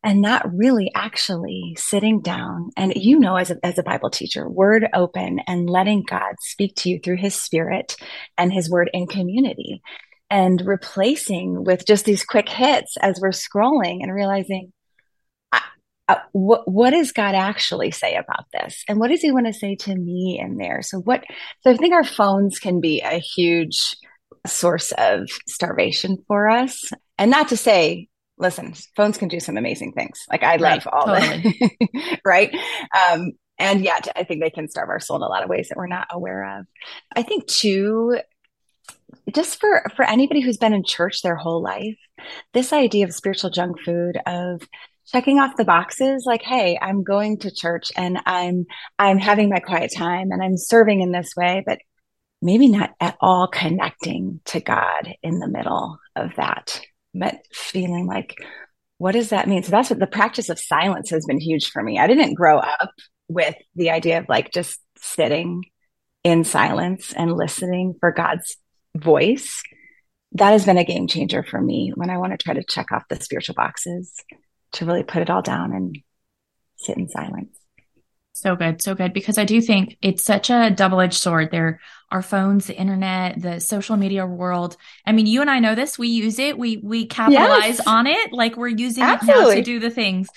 and 0.04 0.20
not 0.20 0.54
really 0.54 0.92
actually 0.94 1.74
sitting 1.78 2.20
down 2.20 2.70
and 2.76 2.92
you 2.94 3.18
know 3.18 3.36
as 3.36 3.50
a, 3.50 3.66
as 3.66 3.78
a 3.78 3.82
bible 3.82 4.10
teacher 4.10 4.48
word 4.48 4.86
open 4.94 5.40
and 5.46 5.68
letting 5.68 6.04
god 6.06 6.34
speak 6.40 6.74
to 6.76 6.88
you 6.88 7.00
through 7.02 7.16
his 7.16 7.34
spirit 7.34 7.96
and 8.38 8.52
his 8.52 8.70
word 8.70 8.90
in 8.92 9.06
community 9.06 9.82
and 10.30 10.62
replacing 10.64 11.64
with 11.64 11.86
just 11.86 12.04
these 12.04 12.24
quick 12.24 12.48
hits 12.48 12.96
as 13.00 13.18
we're 13.20 13.30
scrolling 13.30 13.98
and 14.02 14.12
realizing 14.12 14.72
uh, 16.08 16.16
what 16.32 16.70
what 16.70 16.90
does 16.90 17.12
God 17.12 17.34
actually 17.34 17.90
say 17.90 18.14
about 18.16 18.44
this, 18.52 18.84
and 18.88 19.00
what 19.00 19.08
does 19.08 19.22
He 19.22 19.32
want 19.32 19.46
to 19.46 19.54
say 19.54 19.74
to 19.74 19.94
me 19.94 20.38
in 20.38 20.58
there? 20.58 20.82
So 20.82 20.98
what? 20.98 21.24
So 21.62 21.70
I 21.70 21.76
think 21.76 21.94
our 21.94 22.04
phones 22.04 22.58
can 22.58 22.80
be 22.80 23.00
a 23.00 23.18
huge 23.18 23.96
source 24.46 24.92
of 24.98 25.30
starvation 25.48 26.18
for 26.28 26.50
us, 26.50 26.90
and 27.16 27.30
not 27.30 27.48
to 27.48 27.56
say, 27.56 28.08
listen, 28.38 28.74
phones 28.96 29.18
can 29.18 29.28
do 29.28 29.40
some 29.40 29.56
amazing 29.56 29.92
things. 29.92 30.24
Like 30.30 30.42
I 30.42 30.56
love 30.56 30.84
right, 30.84 30.86
all 30.86 31.06
totally. 31.06 31.56
the 31.58 32.18
right. 32.24 32.54
Um, 33.10 33.32
and 33.58 33.84
yet, 33.84 34.08
I 34.16 34.24
think 34.24 34.42
they 34.42 34.50
can 34.50 34.68
starve 34.68 34.88
our 34.88 34.98
soul 34.98 35.18
in 35.18 35.22
a 35.22 35.28
lot 35.28 35.44
of 35.44 35.48
ways 35.48 35.68
that 35.68 35.78
we're 35.78 35.86
not 35.86 36.08
aware 36.10 36.58
of. 36.58 36.66
I 37.14 37.22
think 37.22 37.46
too, 37.46 38.18
just 39.32 39.60
for 39.60 39.84
for 39.96 40.04
anybody 40.04 40.40
who's 40.40 40.56
been 40.56 40.72
in 40.72 40.84
church 40.84 41.22
their 41.22 41.36
whole 41.36 41.62
life 41.62 41.98
this 42.52 42.72
idea 42.72 43.04
of 43.04 43.14
spiritual 43.14 43.50
junk 43.50 43.80
food 43.80 44.18
of 44.26 44.62
checking 45.06 45.38
off 45.38 45.56
the 45.56 45.64
boxes 45.64 46.24
like 46.26 46.42
hey 46.42 46.78
i'm 46.80 47.02
going 47.02 47.38
to 47.38 47.50
church 47.50 47.90
and 47.96 48.18
i'm 48.26 48.66
i'm 48.98 49.18
having 49.18 49.48
my 49.48 49.60
quiet 49.60 49.92
time 49.94 50.30
and 50.30 50.42
i'm 50.42 50.56
serving 50.56 51.00
in 51.00 51.12
this 51.12 51.34
way 51.36 51.62
but 51.66 51.78
maybe 52.42 52.68
not 52.68 52.90
at 53.00 53.16
all 53.20 53.46
connecting 53.46 54.40
to 54.44 54.60
god 54.60 55.14
in 55.22 55.38
the 55.38 55.48
middle 55.48 55.98
of 56.16 56.30
that 56.36 56.80
but 57.14 57.40
feeling 57.52 58.06
like 58.06 58.36
what 58.98 59.12
does 59.12 59.30
that 59.30 59.48
mean? 59.48 59.62
So 59.62 59.70
that's 59.70 59.90
what 59.90 59.98
the 59.98 60.06
practice 60.06 60.48
of 60.48 60.58
silence 60.58 61.10
has 61.10 61.26
been 61.26 61.40
huge 61.40 61.70
for 61.70 61.82
me. 61.82 61.98
I 61.98 62.06
didn't 62.06 62.34
grow 62.34 62.58
up 62.58 62.90
with 63.28 63.56
the 63.74 63.90
idea 63.90 64.18
of 64.18 64.28
like 64.28 64.52
just 64.52 64.80
sitting 64.98 65.64
in 66.22 66.44
silence 66.44 67.12
and 67.12 67.32
listening 67.32 67.94
for 68.00 68.12
god's 68.12 68.56
voice, 68.96 69.62
that 70.32 70.50
has 70.50 70.64
been 70.64 70.78
a 70.78 70.84
game 70.84 71.06
changer 71.06 71.42
for 71.42 71.60
me 71.60 71.92
when 71.94 72.10
I 72.10 72.18
want 72.18 72.32
to 72.32 72.38
try 72.38 72.54
to 72.54 72.64
check 72.64 72.92
off 72.92 73.08
the 73.08 73.20
spiritual 73.20 73.54
boxes 73.54 74.14
to 74.72 74.86
really 74.86 75.02
put 75.02 75.22
it 75.22 75.30
all 75.30 75.42
down 75.42 75.72
and 75.72 75.98
sit 76.76 76.96
in 76.96 77.08
silence. 77.08 77.56
So 78.44 78.56
good, 78.56 78.82
so 78.82 78.94
good. 78.94 79.14
Because 79.14 79.38
I 79.38 79.44
do 79.44 79.62
think 79.62 79.96
it's 80.02 80.22
such 80.22 80.50
a 80.50 80.68
double 80.68 81.00
edged 81.00 81.14
sword. 81.14 81.50
There 81.50 81.80
are 82.10 82.20
phones, 82.20 82.66
the 82.66 82.76
internet, 82.76 83.40
the 83.40 83.58
social 83.58 83.96
media 83.96 84.26
world. 84.26 84.76
I 85.06 85.12
mean, 85.12 85.24
you 85.24 85.40
and 85.40 85.48
I 85.48 85.60
know 85.60 85.74
this. 85.74 85.98
We 85.98 86.08
use 86.08 86.38
it. 86.38 86.58
We 86.58 86.76
we 86.76 87.06
capitalize 87.06 87.78
yes. 87.78 87.86
on 87.86 88.06
it 88.06 88.34
like 88.34 88.58
we're 88.58 88.68
using 88.68 89.02
Absolutely. 89.02 89.42
it 89.42 89.46
now 89.46 89.54
to 89.54 89.62
do 89.62 89.80
the 89.80 89.88
things. 89.88 90.28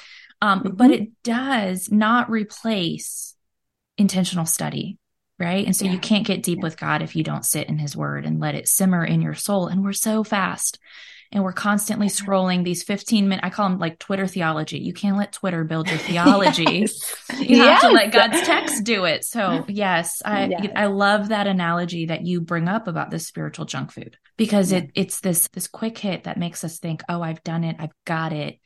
Um, 0.42 0.60
mm-hmm. 0.60 0.76
But 0.78 0.92
it 0.92 1.22
does 1.22 1.92
not 1.92 2.30
replace 2.30 3.36
intentional 3.98 4.46
study 4.46 4.98
right? 5.40 5.68
And 5.68 5.76
so 5.76 5.86
yeah. 5.86 5.92
you 5.92 6.00
can't 6.00 6.26
get 6.26 6.42
deep 6.42 6.62
with 6.64 6.78
God 6.80 7.04
if 7.04 7.16
you 7.16 7.24
don't 7.24 7.46
sit 7.46 7.70
in 7.70 7.78
his 7.78 7.96
word 7.96 8.26
and 8.26 8.40
let 8.40 8.56
it 8.56 8.68
simmer 8.68 9.06
in 9.06 9.22
your 9.22 9.36
soul. 9.36 9.68
And 9.68 9.84
we're 9.84 9.94
so 9.94 10.24
fast 10.24 10.80
and 11.32 11.44
we're 11.44 11.54
constantly 11.54 12.08
scrolling 12.08 12.64
these 12.64 12.84
15 12.84 13.28
minute, 13.28 13.44
I 13.44 13.50
call 13.50 13.70
them 13.70 13.80
like 13.80 14.00
Twitter 14.00 14.28
theology. 14.28 14.80
You 14.80 14.94
can't 14.94 15.18
let 15.18 15.34
Twitter 15.34 15.64
build 15.64 15.90
your 15.90 15.98
theology. 16.00 16.64
yes. 16.64 17.16
You 17.40 17.58
have 17.58 17.66
yes. 17.66 17.82
to 17.82 17.90
let 17.90 18.12
God's 18.12 18.42
text 18.42 18.84
do 18.84 19.06
it. 19.06 19.24
So 19.24 19.66
yes, 19.68 20.22
I, 20.24 20.46
yes. 20.46 20.72
I 20.76 20.86
love 20.86 21.30
that 21.30 21.48
analogy 21.48 22.08
that 22.08 22.26
you 22.26 22.42
bring 22.42 22.68
up 22.68 22.88
about 22.88 23.12
this 23.12 23.28
spiritual 23.28 23.66
junk 23.66 23.92
food 23.92 24.18
because 24.38 24.72
yeah. 24.72 24.80
it, 24.80 24.92
it's 24.96 25.20
this, 25.20 25.48
this 25.50 25.68
quick 25.68 25.98
hit 25.98 26.24
that 26.24 26.38
makes 26.38 26.64
us 26.64 26.80
think, 26.80 27.04
oh, 27.10 27.22
I've 27.22 27.44
done 27.44 27.64
it. 27.64 27.76
I've 27.80 27.94
got 28.06 28.34
it. 28.34 28.60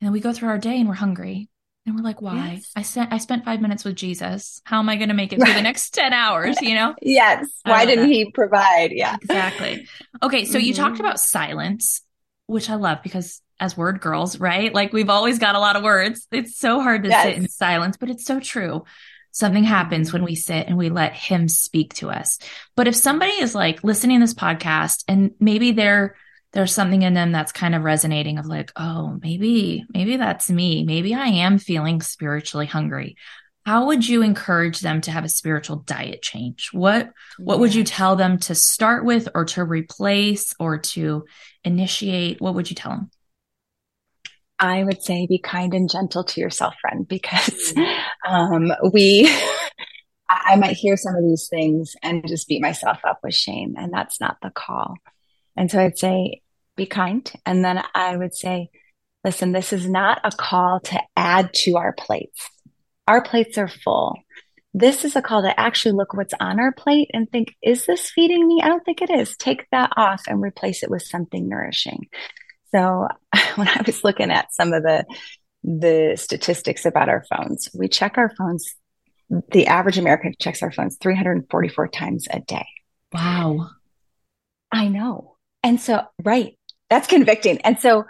And 0.00 0.12
we 0.12 0.20
go 0.20 0.32
through 0.32 0.50
our 0.50 0.58
day 0.58 0.78
and 0.78 0.88
we're 0.88 0.94
hungry 0.94 1.48
and 1.86 1.94
we're 1.94 2.02
like, 2.02 2.20
why? 2.20 2.54
Yes. 2.54 2.72
I 2.74 2.82
spent 2.82 3.12
I 3.12 3.18
spent 3.18 3.44
five 3.44 3.60
minutes 3.60 3.84
with 3.84 3.94
Jesus. 3.94 4.60
How 4.64 4.80
am 4.80 4.88
I 4.88 4.96
going 4.96 5.08
to 5.08 5.14
make 5.14 5.32
it 5.32 5.40
through 5.40 5.54
the 5.54 5.62
next 5.62 5.94
ten 5.94 6.12
hours? 6.12 6.60
You 6.60 6.74
know? 6.74 6.94
yes. 7.00 7.46
Why 7.62 7.86
didn't 7.86 8.08
that. 8.08 8.14
He 8.14 8.30
provide? 8.32 8.90
Yeah. 8.92 9.16
Exactly. 9.22 9.86
Okay, 10.22 10.44
so 10.44 10.58
mm-hmm. 10.58 10.66
you 10.66 10.74
talked 10.74 10.98
about 10.98 11.20
silence, 11.20 12.02
which 12.46 12.70
I 12.70 12.74
love 12.74 12.98
because 13.02 13.42
as 13.58 13.76
word 13.76 14.00
girls, 14.00 14.38
right? 14.38 14.72
Like 14.72 14.92
we've 14.92 15.10
always 15.10 15.38
got 15.38 15.54
a 15.54 15.60
lot 15.60 15.76
of 15.76 15.82
words. 15.82 16.26
It's 16.30 16.58
so 16.58 16.80
hard 16.80 17.04
to 17.04 17.08
yes. 17.08 17.24
sit 17.24 17.36
in 17.36 17.48
silence, 17.48 17.96
but 17.96 18.10
it's 18.10 18.24
so 18.24 18.40
true. 18.40 18.84
Something 19.32 19.64
happens 19.64 20.12
when 20.12 20.24
we 20.24 20.34
sit 20.34 20.66
and 20.66 20.78
we 20.78 20.88
let 20.88 21.12
him 21.12 21.48
speak 21.48 21.94
to 21.94 22.10
us. 22.10 22.38
But 22.74 22.88
if 22.88 22.96
somebody 22.96 23.32
is 23.32 23.54
like 23.54 23.84
listening 23.84 24.20
to 24.20 24.24
this 24.24 24.34
podcast 24.34 25.04
and 25.08 25.32
maybe 25.40 25.72
they're 25.72 26.16
there's 26.52 26.72
something 26.72 27.02
in 27.02 27.12
them 27.12 27.32
that's 27.32 27.52
kind 27.52 27.74
of 27.74 27.82
resonating 27.82 28.38
of 28.38 28.46
like, 28.46 28.72
oh, 28.76 29.18
maybe, 29.22 29.84
maybe 29.92 30.16
that's 30.16 30.48
me. 30.48 30.84
Maybe 30.84 31.14
I 31.14 31.26
am 31.26 31.58
feeling 31.58 32.00
spiritually 32.00 32.64
hungry. 32.64 33.16
How 33.66 33.86
would 33.86 34.08
you 34.08 34.22
encourage 34.22 34.78
them 34.78 35.00
to 35.00 35.10
have 35.10 35.24
a 35.24 35.28
spiritual 35.28 35.78
diet 35.78 36.22
change? 36.22 36.68
What 36.70 37.10
what 37.36 37.58
would 37.58 37.74
you 37.74 37.82
tell 37.82 38.14
them 38.14 38.38
to 38.38 38.54
start 38.54 39.04
with 39.04 39.28
or 39.34 39.44
to 39.46 39.64
replace 39.64 40.54
or 40.60 40.78
to 40.78 41.24
initiate? 41.64 42.40
What 42.40 42.54
would 42.54 42.70
you 42.70 42.76
tell 42.76 42.92
them? 42.92 43.10
I 44.60 44.84
would 44.84 45.02
say 45.02 45.26
be 45.26 45.38
kind 45.38 45.74
and 45.74 45.90
gentle 45.90 46.22
to 46.22 46.40
yourself, 46.40 46.76
friend, 46.80 47.08
because 47.08 47.72
mm-hmm. 47.72 48.32
um, 48.32 48.72
we, 48.92 49.28
I 50.30 50.54
might 50.54 50.76
hear 50.76 50.96
some 50.96 51.16
of 51.16 51.24
these 51.24 51.48
things 51.48 51.96
and 52.04 52.24
just 52.28 52.46
beat 52.46 52.62
myself 52.62 52.98
up 53.02 53.18
with 53.24 53.34
shame, 53.34 53.74
and 53.76 53.92
that's 53.92 54.20
not 54.20 54.36
the 54.42 54.50
call. 54.50 54.94
And 55.56 55.72
so 55.72 55.80
I'd 55.80 55.98
say 55.98 56.40
be 56.76 56.86
kind. 56.86 57.28
And 57.44 57.64
then 57.64 57.82
I 57.96 58.16
would 58.16 58.32
say, 58.32 58.68
listen, 59.24 59.50
this 59.50 59.72
is 59.72 59.88
not 59.88 60.20
a 60.22 60.30
call 60.30 60.78
to 60.84 61.00
add 61.16 61.52
to 61.64 61.78
our 61.78 61.92
plates. 61.92 62.48
Our 63.06 63.22
plates 63.22 63.58
are 63.58 63.68
full. 63.68 64.18
This 64.74 65.04
is 65.04 65.16
a 65.16 65.22
call 65.22 65.42
to 65.42 65.58
actually 65.58 65.92
look 65.92 66.12
what's 66.12 66.34
on 66.38 66.60
our 66.60 66.72
plate 66.72 67.10
and 67.14 67.30
think, 67.30 67.54
is 67.62 67.86
this 67.86 68.10
feeding 68.10 68.46
me? 68.46 68.60
I 68.62 68.68
don't 68.68 68.84
think 68.84 69.00
it 69.00 69.10
is. 69.10 69.36
Take 69.36 69.64
that 69.70 69.92
off 69.96 70.24
and 70.28 70.42
replace 70.42 70.82
it 70.82 70.90
with 70.90 71.02
something 71.02 71.48
nourishing. 71.48 72.08
So 72.72 73.08
when 73.54 73.68
I 73.68 73.82
was 73.86 74.04
looking 74.04 74.30
at 74.30 74.52
some 74.52 74.72
of 74.72 74.82
the 74.82 75.04
the 75.68 76.14
statistics 76.16 76.86
about 76.86 77.08
our 77.08 77.24
phones, 77.28 77.68
we 77.74 77.88
check 77.88 78.18
our 78.18 78.30
phones. 78.36 78.74
The 79.50 79.66
average 79.66 79.98
American 79.98 80.34
checks 80.38 80.62
our 80.62 80.70
phones 80.70 80.98
344 81.00 81.88
times 81.88 82.28
a 82.30 82.38
day. 82.38 82.66
Wow. 83.12 83.70
I 84.70 84.86
know. 84.86 85.36
And 85.64 85.80
so, 85.80 86.04
right, 86.22 86.56
that's 86.88 87.08
convicting. 87.08 87.60
And 87.62 87.80
so, 87.80 88.04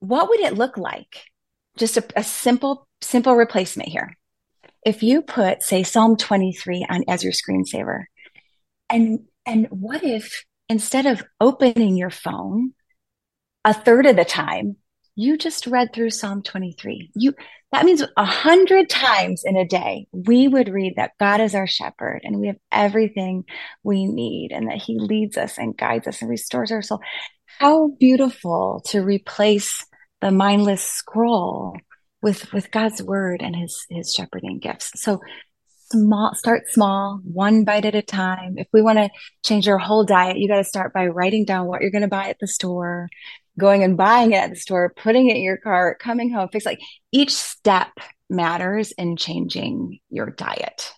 what 0.00 0.28
would 0.28 0.40
it 0.40 0.54
look 0.54 0.76
like? 0.76 1.24
Just 1.76 1.96
a, 1.96 2.04
a 2.16 2.24
simple, 2.24 2.88
simple 3.00 3.36
replacement 3.36 3.88
here. 3.88 4.17
If 4.88 5.02
you 5.02 5.20
put, 5.20 5.62
say, 5.62 5.82
Psalm 5.82 6.16
23 6.16 6.86
on 6.88 7.04
as 7.08 7.22
your 7.22 7.34
screensaver, 7.34 8.04
and 8.88 9.26
and 9.44 9.66
what 9.68 10.02
if 10.02 10.46
instead 10.70 11.04
of 11.04 11.22
opening 11.42 11.98
your 11.98 12.08
phone 12.08 12.72
a 13.66 13.74
third 13.74 14.06
of 14.06 14.16
the 14.16 14.24
time, 14.24 14.76
you 15.14 15.36
just 15.36 15.66
read 15.66 15.92
through 15.92 16.08
Psalm 16.08 16.42
23. 16.42 17.10
You 17.14 17.34
that 17.70 17.84
means 17.84 18.02
a 18.16 18.24
hundred 18.24 18.88
times 18.88 19.42
in 19.44 19.58
a 19.58 19.68
day 19.68 20.06
we 20.12 20.48
would 20.48 20.70
read 20.70 20.94
that 20.96 21.12
God 21.20 21.42
is 21.42 21.54
our 21.54 21.66
shepherd 21.66 22.22
and 22.24 22.40
we 22.40 22.46
have 22.46 22.56
everything 22.72 23.44
we 23.82 24.06
need 24.06 24.52
and 24.52 24.68
that 24.68 24.80
He 24.80 24.98
leads 24.98 25.36
us 25.36 25.58
and 25.58 25.76
guides 25.76 26.06
us 26.06 26.22
and 26.22 26.30
restores 26.30 26.72
our 26.72 26.80
soul. 26.80 27.00
How 27.58 27.88
beautiful 27.88 28.82
to 28.86 29.02
replace 29.02 29.84
the 30.22 30.30
mindless 30.30 30.82
scroll 30.82 31.76
with 32.22 32.52
with 32.52 32.70
God's 32.70 33.02
word 33.02 33.42
and 33.42 33.54
His 33.54 33.86
His 33.90 34.12
shepherding 34.12 34.58
gifts. 34.58 34.92
So 34.96 35.20
small 35.90 36.34
start 36.34 36.68
small 36.68 37.18
one 37.24 37.64
bite 37.64 37.86
at 37.86 37.94
a 37.94 38.02
time 38.02 38.58
if 38.58 38.66
we 38.74 38.82
want 38.82 38.98
to 38.98 39.08
change 39.42 39.66
our 39.66 39.78
whole 39.78 40.04
diet 40.04 40.36
you 40.36 40.46
got 40.46 40.58
to 40.58 40.64
start 40.64 40.92
by 40.92 41.06
writing 41.06 41.46
down 41.46 41.66
what 41.66 41.80
you're 41.80 41.90
going 41.90 42.02
to 42.02 42.08
buy 42.08 42.28
at 42.28 42.38
the 42.40 42.46
store 42.46 43.08
going 43.58 43.82
and 43.82 43.96
buying 43.96 44.32
it 44.32 44.36
at 44.36 44.50
the 44.50 44.56
store, 44.56 44.94
putting 44.96 45.28
it 45.28 45.36
in 45.36 45.42
your 45.42 45.58
cart, 45.58 45.98
coming 45.98 46.30
home, 46.30 46.48
fix 46.50 46.64
like 46.64 46.80
each 47.12 47.34
step 47.34 47.88
matters 48.30 48.92
in 48.92 49.16
changing 49.16 49.98
your 50.08 50.30
diet. 50.30 50.92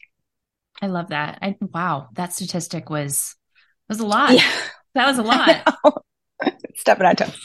I 0.81 0.87
love 0.87 1.09
that. 1.09 1.39
I 1.43 1.57
wow, 1.61 2.09
that 2.15 2.33
statistic 2.33 2.89
was 2.91 3.35
was 3.89 4.01
a 4.01 4.07
lot. 4.07 4.35
Yeah. 4.35 4.53
That 4.95 5.07
was 5.07 5.19
a 5.19 5.23
lot. 5.85 6.05
Stepping 6.77 7.07
on 7.07 7.17
toes. 7.17 7.41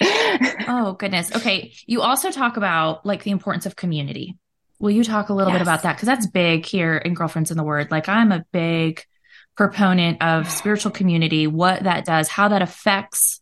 oh 0.67 0.95
goodness. 0.97 1.35
Okay. 1.35 1.73
You 1.85 2.01
also 2.01 2.31
talk 2.31 2.57
about 2.57 3.05
like 3.05 3.23
the 3.23 3.31
importance 3.31 3.65
of 3.65 3.75
community. 3.75 4.37
Will 4.79 4.91
you 4.91 5.03
talk 5.03 5.29
a 5.29 5.33
little 5.33 5.51
yes. 5.51 5.59
bit 5.59 5.61
about 5.63 5.83
that? 5.83 5.95
Because 5.95 6.07
that's 6.07 6.27
big 6.27 6.65
here 6.65 6.97
in 6.97 7.13
Girlfriends 7.13 7.51
in 7.51 7.57
the 7.57 7.63
Word. 7.63 7.91
Like 7.91 8.09
I'm 8.09 8.31
a 8.31 8.45
big 8.51 9.03
proponent 9.55 10.21
of 10.21 10.49
spiritual 10.49 10.91
community, 10.91 11.47
what 11.47 11.83
that 11.83 12.05
does, 12.05 12.27
how 12.27 12.49
that 12.49 12.61
affects 12.61 13.41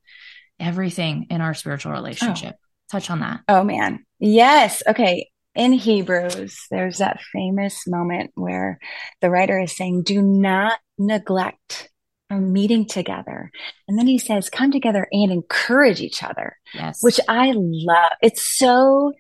everything 0.60 1.28
in 1.30 1.42
our 1.42 1.54
spiritual 1.54 1.92
relationship. 1.92 2.56
Oh. 2.56 2.68
Touch 2.92 3.10
on 3.10 3.22
that. 3.22 3.42
Oh, 3.48 3.64
man. 3.64 4.06
Yes. 4.20 4.84
Okay. 4.88 5.30
In 5.56 5.74
Hebrews, 5.74 6.68
there's 6.70 7.00
that 7.00 7.22
famous 7.32 7.88
moment 7.88 8.32
where 8.36 8.80
the 9.22 9.30
writer 9.30 9.60
is 9.60 9.76
saying, 9.76 10.04
Do 10.04 10.22
not 10.22 10.80
neglect 10.98 11.90
a 12.34 12.40
meeting 12.42 12.86
together. 12.88 13.52
And 13.88 13.98
then 13.98 14.08
he 14.08 14.18
says, 14.18 14.50
Come 14.50 14.72
together 14.72 15.08
and 15.12 15.32
encourage 15.32 16.02
each 16.02 16.24
other. 16.24 16.58
Yes. 16.74 17.00
Which 17.02 17.20
I 17.28 17.54
love. 17.56 18.12
It's 18.22 18.42
so, 18.42 19.14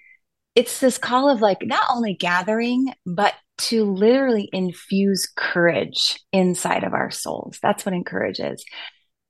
it's 0.56 0.80
this 0.80 0.98
call 0.98 1.30
of 1.30 1.42
like 1.42 1.60
not 1.64 1.84
only 1.92 2.16
gathering, 2.16 2.94
but 3.06 3.34
to 3.60 3.86
literally 3.86 4.50
infuse 4.52 5.32
courage 5.36 6.20
inside 6.32 6.84
of 6.84 6.94
our 6.94 7.12
souls. 7.12 7.60
That's 7.62 7.86
what 7.86 7.94
encourages. 7.94 8.64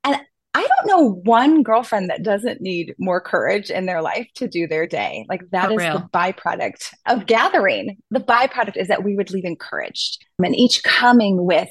And 0.02 0.18
I 0.54 0.66
don't 0.66 0.86
know 0.86 1.20
one 1.24 1.64
girlfriend 1.64 2.10
that 2.10 2.22
doesn't 2.22 2.60
need 2.60 2.94
more 2.98 3.20
courage 3.20 3.70
in 3.70 3.86
their 3.86 4.00
life 4.00 4.28
to 4.36 4.46
do 4.46 4.68
their 4.68 4.86
day. 4.86 5.26
Like 5.28 5.42
that 5.50 5.66
For 5.66 5.72
is 5.72 5.78
real. 5.78 5.98
the 5.98 6.08
byproduct 6.16 6.92
of 7.06 7.26
gathering. 7.26 7.96
The 8.10 8.20
byproduct 8.20 8.76
is 8.76 8.88
that 8.88 9.02
we 9.02 9.16
would 9.16 9.32
leave 9.32 9.44
encouraged 9.44 10.24
and 10.38 10.54
each 10.54 10.84
coming 10.84 11.44
with 11.44 11.68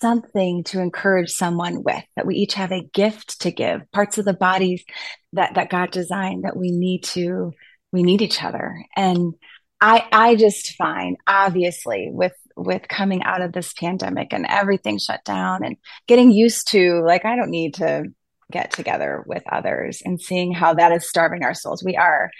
something 0.00 0.64
to 0.64 0.80
encourage 0.80 1.30
someone 1.30 1.82
with 1.82 2.02
that 2.16 2.26
we 2.26 2.36
each 2.36 2.54
have 2.54 2.72
a 2.72 2.88
gift 2.92 3.40
to 3.42 3.50
give 3.50 3.82
parts 3.92 4.18
of 4.18 4.24
the 4.24 4.34
bodies 4.34 4.84
that 5.32 5.54
that 5.54 5.70
God 5.70 5.90
designed 5.90 6.44
that 6.44 6.56
we 6.56 6.70
need 6.70 7.04
to 7.04 7.52
we 7.92 8.02
need 8.02 8.22
each 8.22 8.42
other 8.42 8.84
and 8.96 9.34
I 9.80 10.06
I 10.12 10.36
just 10.36 10.76
find 10.76 11.16
obviously 11.26 12.08
with 12.10 12.34
with 12.56 12.88
coming 12.88 13.22
out 13.22 13.40
of 13.40 13.52
this 13.52 13.72
pandemic 13.72 14.32
and 14.32 14.46
everything 14.46 14.98
shut 14.98 15.24
down 15.24 15.64
and 15.64 15.76
getting 16.06 16.30
used 16.30 16.68
to 16.68 17.02
like 17.04 17.24
I 17.24 17.36
don't 17.36 17.50
need 17.50 17.74
to 17.74 18.04
get 18.50 18.72
together 18.72 19.22
with 19.26 19.42
others 19.50 20.02
and 20.04 20.20
seeing 20.20 20.52
how 20.52 20.74
that 20.74 20.92
is 20.92 21.08
starving 21.08 21.44
our 21.44 21.54
souls. 21.54 21.82
We 21.82 21.96
are 21.96 22.30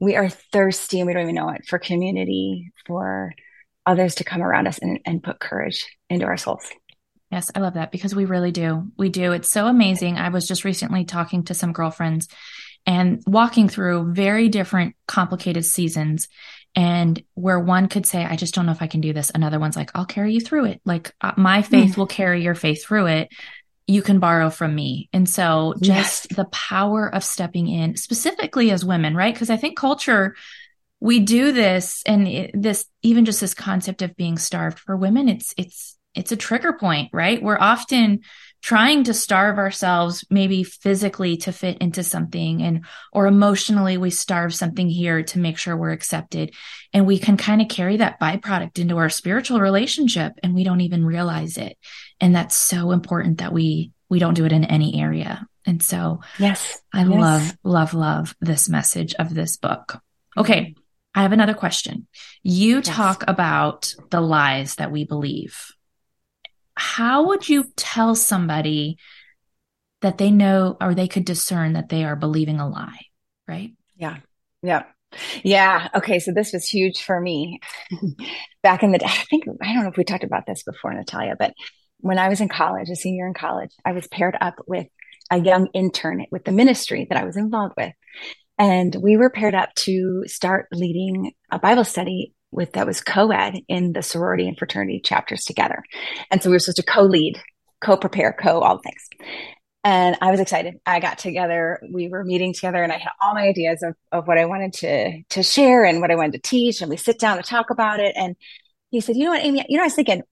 we 0.00 0.16
are 0.16 0.28
thirsty 0.28 1.00
and 1.00 1.06
we 1.06 1.12
don't 1.12 1.22
even 1.22 1.34
know 1.34 1.50
it 1.50 1.66
for 1.66 1.78
community, 1.78 2.72
for 2.86 3.32
others 3.84 4.14
to 4.16 4.24
come 4.24 4.42
around 4.42 4.68
us 4.68 4.78
and, 4.78 5.00
and 5.04 5.22
put 5.22 5.40
courage 5.40 5.84
into 6.08 6.26
our 6.26 6.36
souls. 6.36 6.70
Yes, 7.30 7.50
I 7.54 7.60
love 7.60 7.74
that 7.74 7.92
because 7.92 8.14
we 8.14 8.24
really 8.24 8.52
do. 8.52 8.90
We 8.96 9.10
do. 9.10 9.32
It's 9.32 9.50
so 9.50 9.66
amazing. 9.66 10.16
I 10.16 10.30
was 10.30 10.46
just 10.48 10.64
recently 10.64 11.04
talking 11.04 11.44
to 11.44 11.54
some 11.54 11.72
girlfriends 11.72 12.28
and 12.86 13.22
walking 13.26 13.68
through 13.68 14.14
very 14.14 14.48
different 14.48 14.96
complicated 15.06 15.64
seasons 15.64 16.28
and 16.74 17.22
where 17.34 17.58
one 17.58 17.88
could 17.88 18.06
say 18.06 18.24
i 18.24 18.36
just 18.36 18.54
don't 18.54 18.66
know 18.66 18.72
if 18.72 18.82
i 18.82 18.86
can 18.86 19.00
do 19.00 19.12
this 19.12 19.30
another 19.34 19.58
one's 19.58 19.76
like 19.76 19.90
i'll 19.94 20.06
carry 20.06 20.32
you 20.32 20.40
through 20.40 20.64
it 20.64 20.80
like 20.84 21.14
uh, 21.20 21.32
my 21.36 21.62
faith 21.62 21.94
mm. 21.94 21.96
will 21.96 22.06
carry 22.06 22.42
your 22.42 22.54
faith 22.54 22.84
through 22.84 23.06
it 23.06 23.28
you 23.86 24.02
can 24.02 24.18
borrow 24.18 24.50
from 24.50 24.74
me 24.74 25.08
and 25.12 25.28
so 25.28 25.74
just 25.80 26.26
yes. 26.30 26.36
the 26.36 26.44
power 26.46 27.12
of 27.12 27.24
stepping 27.24 27.68
in 27.68 27.96
specifically 27.96 28.70
as 28.70 28.84
women 28.84 29.14
right 29.14 29.34
because 29.34 29.50
i 29.50 29.56
think 29.56 29.76
culture 29.76 30.34
we 31.00 31.20
do 31.20 31.52
this 31.52 32.02
and 32.06 32.26
it, 32.26 32.50
this 32.54 32.86
even 33.02 33.24
just 33.24 33.40
this 33.40 33.54
concept 33.54 34.02
of 34.02 34.16
being 34.16 34.38
starved 34.38 34.78
for 34.78 34.96
women 34.96 35.28
it's 35.28 35.54
it's 35.56 35.97
it's 36.18 36.32
a 36.32 36.36
trigger 36.36 36.72
point 36.72 37.10
right? 37.12 37.42
We're 37.42 37.58
often 37.58 38.20
trying 38.60 39.04
to 39.04 39.14
starve 39.14 39.58
ourselves 39.58 40.24
maybe 40.30 40.64
physically 40.64 41.36
to 41.36 41.52
fit 41.52 41.78
into 41.78 42.02
something 42.02 42.62
and 42.62 42.84
or 43.12 43.26
emotionally 43.26 43.96
we 43.96 44.10
starve 44.10 44.54
something 44.54 44.88
here 44.88 45.22
to 45.22 45.38
make 45.38 45.58
sure 45.58 45.76
we're 45.76 45.92
accepted. 45.92 46.52
And 46.92 47.06
we 47.06 47.18
can 47.18 47.36
kind 47.36 47.62
of 47.62 47.68
carry 47.68 47.98
that 47.98 48.20
byproduct 48.20 48.78
into 48.78 48.96
our 48.98 49.10
spiritual 49.10 49.60
relationship 49.60 50.32
and 50.42 50.54
we 50.54 50.64
don't 50.64 50.80
even 50.80 51.06
realize 51.06 51.56
it. 51.56 51.78
And 52.20 52.34
that's 52.34 52.56
so 52.56 52.90
important 52.90 53.38
that 53.38 53.52
we 53.52 53.92
we 54.08 54.18
don't 54.18 54.34
do 54.34 54.46
it 54.46 54.52
in 54.52 54.64
any 54.64 55.00
area. 55.00 55.46
And 55.64 55.82
so 55.82 56.20
yes. 56.38 56.80
I 56.92 57.04
yes. 57.04 57.10
love 57.10 57.58
love 57.62 57.94
love 57.94 58.36
this 58.40 58.68
message 58.68 59.14
of 59.14 59.32
this 59.32 59.56
book. 59.56 60.00
Okay. 60.36 60.74
I 61.14 61.22
have 61.22 61.32
another 61.32 61.54
question. 61.54 62.06
You 62.42 62.76
yes. 62.76 62.86
talk 62.86 63.24
about 63.26 63.94
the 64.10 64.20
lies 64.20 64.76
that 64.76 64.90
we 64.90 65.04
believe 65.04 65.72
how 66.78 67.26
would 67.26 67.48
you 67.48 67.64
tell 67.76 68.14
somebody 68.14 68.98
that 70.00 70.18
they 70.18 70.30
know 70.30 70.76
or 70.80 70.94
they 70.94 71.08
could 71.08 71.24
discern 71.24 71.72
that 71.72 71.88
they 71.88 72.04
are 72.04 72.16
believing 72.16 72.60
a 72.60 72.68
lie? 72.68 73.06
Right. 73.46 73.72
Yeah. 73.96 74.18
Yeah. 74.62 74.84
Yeah. 75.42 75.88
Okay. 75.94 76.18
So 76.20 76.32
this 76.32 76.52
was 76.52 76.68
huge 76.68 77.02
for 77.02 77.20
me 77.20 77.60
back 78.62 78.82
in 78.82 78.92
the 78.92 78.98
day. 78.98 79.06
I 79.06 79.24
think, 79.28 79.44
I 79.60 79.72
don't 79.72 79.82
know 79.82 79.90
if 79.90 79.96
we 79.96 80.04
talked 80.04 80.24
about 80.24 80.46
this 80.46 80.62
before, 80.62 80.94
Natalia, 80.94 81.34
but 81.38 81.52
when 81.98 82.18
I 82.18 82.28
was 82.28 82.40
in 82.40 82.48
college, 82.48 82.88
a 82.90 82.96
senior 82.96 83.26
in 83.26 83.34
college, 83.34 83.72
I 83.84 83.92
was 83.92 84.06
paired 84.06 84.36
up 84.40 84.54
with 84.66 84.86
a 85.30 85.38
young 85.38 85.66
intern 85.74 86.26
with 86.30 86.44
the 86.44 86.52
ministry 86.52 87.06
that 87.08 87.18
I 87.18 87.24
was 87.24 87.36
involved 87.36 87.74
with. 87.76 87.92
And 88.56 88.94
we 88.94 89.16
were 89.16 89.30
paired 89.30 89.54
up 89.54 89.74
to 89.76 90.24
start 90.26 90.68
leading 90.72 91.32
a 91.50 91.58
Bible 91.58 91.84
study 91.84 92.34
with 92.50 92.72
that 92.72 92.86
was 92.86 93.00
co-ed 93.00 93.60
in 93.68 93.92
the 93.92 94.02
sorority 94.02 94.48
and 94.48 94.58
fraternity 94.58 95.00
chapters 95.00 95.44
together. 95.44 95.82
And 96.30 96.42
so 96.42 96.48
we 96.48 96.54
were 96.54 96.60
supposed 96.60 96.78
to 96.78 96.82
co-lead, 96.82 97.38
co-prepare, 97.80 98.32
co 98.32 98.60
all 98.60 98.78
things. 98.78 99.08
And 99.84 100.16
I 100.20 100.30
was 100.30 100.40
excited. 100.40 100.74
I 100.84 101.00
got 101.00 101.18
together, 101.18 101.80
we 101.92 102.08
were 102.08 102.24
meeting 102.24 102.52
together 102.52 102.82
and 102.82 102.92
I 102.92 102.98
had 102.98 103.12
all 103.22 103.34
my 103.34 103.48
ideas 103.48 103.82
of, 103.82 103.94
of 104.12 104.26
what 104.26 104.38
I 104.38 104.44
wanted 104.44 104.72
to 104.74 105.22
to 105.30 105.42
share 105.42 105.84
and 105.84 106.00
what 106.00 106.10
I 106.10 106.16
wanted 106.16 106.32
to 106.42 106.50
teach. 106.50 106.80
And 106.80 106.90
we 106.90 106.96
sit 106.96 107.18
down 107.18 107.36
to 107.36 107.42
talk 107.42 107.70
about 107.70 108.00
it. 108.00 108.14
And 108.16 108.36
he 108.90 109.00
said, 109.00 109.16
you 109.16 109.24
know 109.24 109.30
what, 109.30 109.44
Amy, 109.44 109.64
you 109.68 109.76
know, 109.76 109.84
I 109.84 109.86
was 109.86 109.94
thinking, 109.94 110.22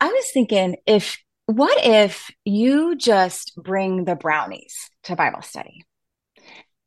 I 0.00 0.08
was 0.08 0.30
thinking 0.32 0.76
if 0.86 1.18
what 1.46 1.84
if 1.84 2.30
you 2.44 2.96
just 2.96 3.52
bring 3.56 4.04
the 4.04 4.16
brownies 4.16 4.90
to 5.04 5.16
Bible 5.16 5.42
study? 5.42 5.84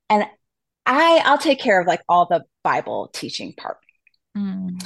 And 0.10 0.26
I 0.86 1.22
I'll 1.26 1.38
take 1.38 1.60
care 1.60 1.80
of 1.80 1.88
like 1.88 2.02
all 2.10 2.28
the 2.28 2.44
Bible 2.64 3.10
teaching 3.14 3.54
part. 3.54 3.78
Mm. 4.38 4.84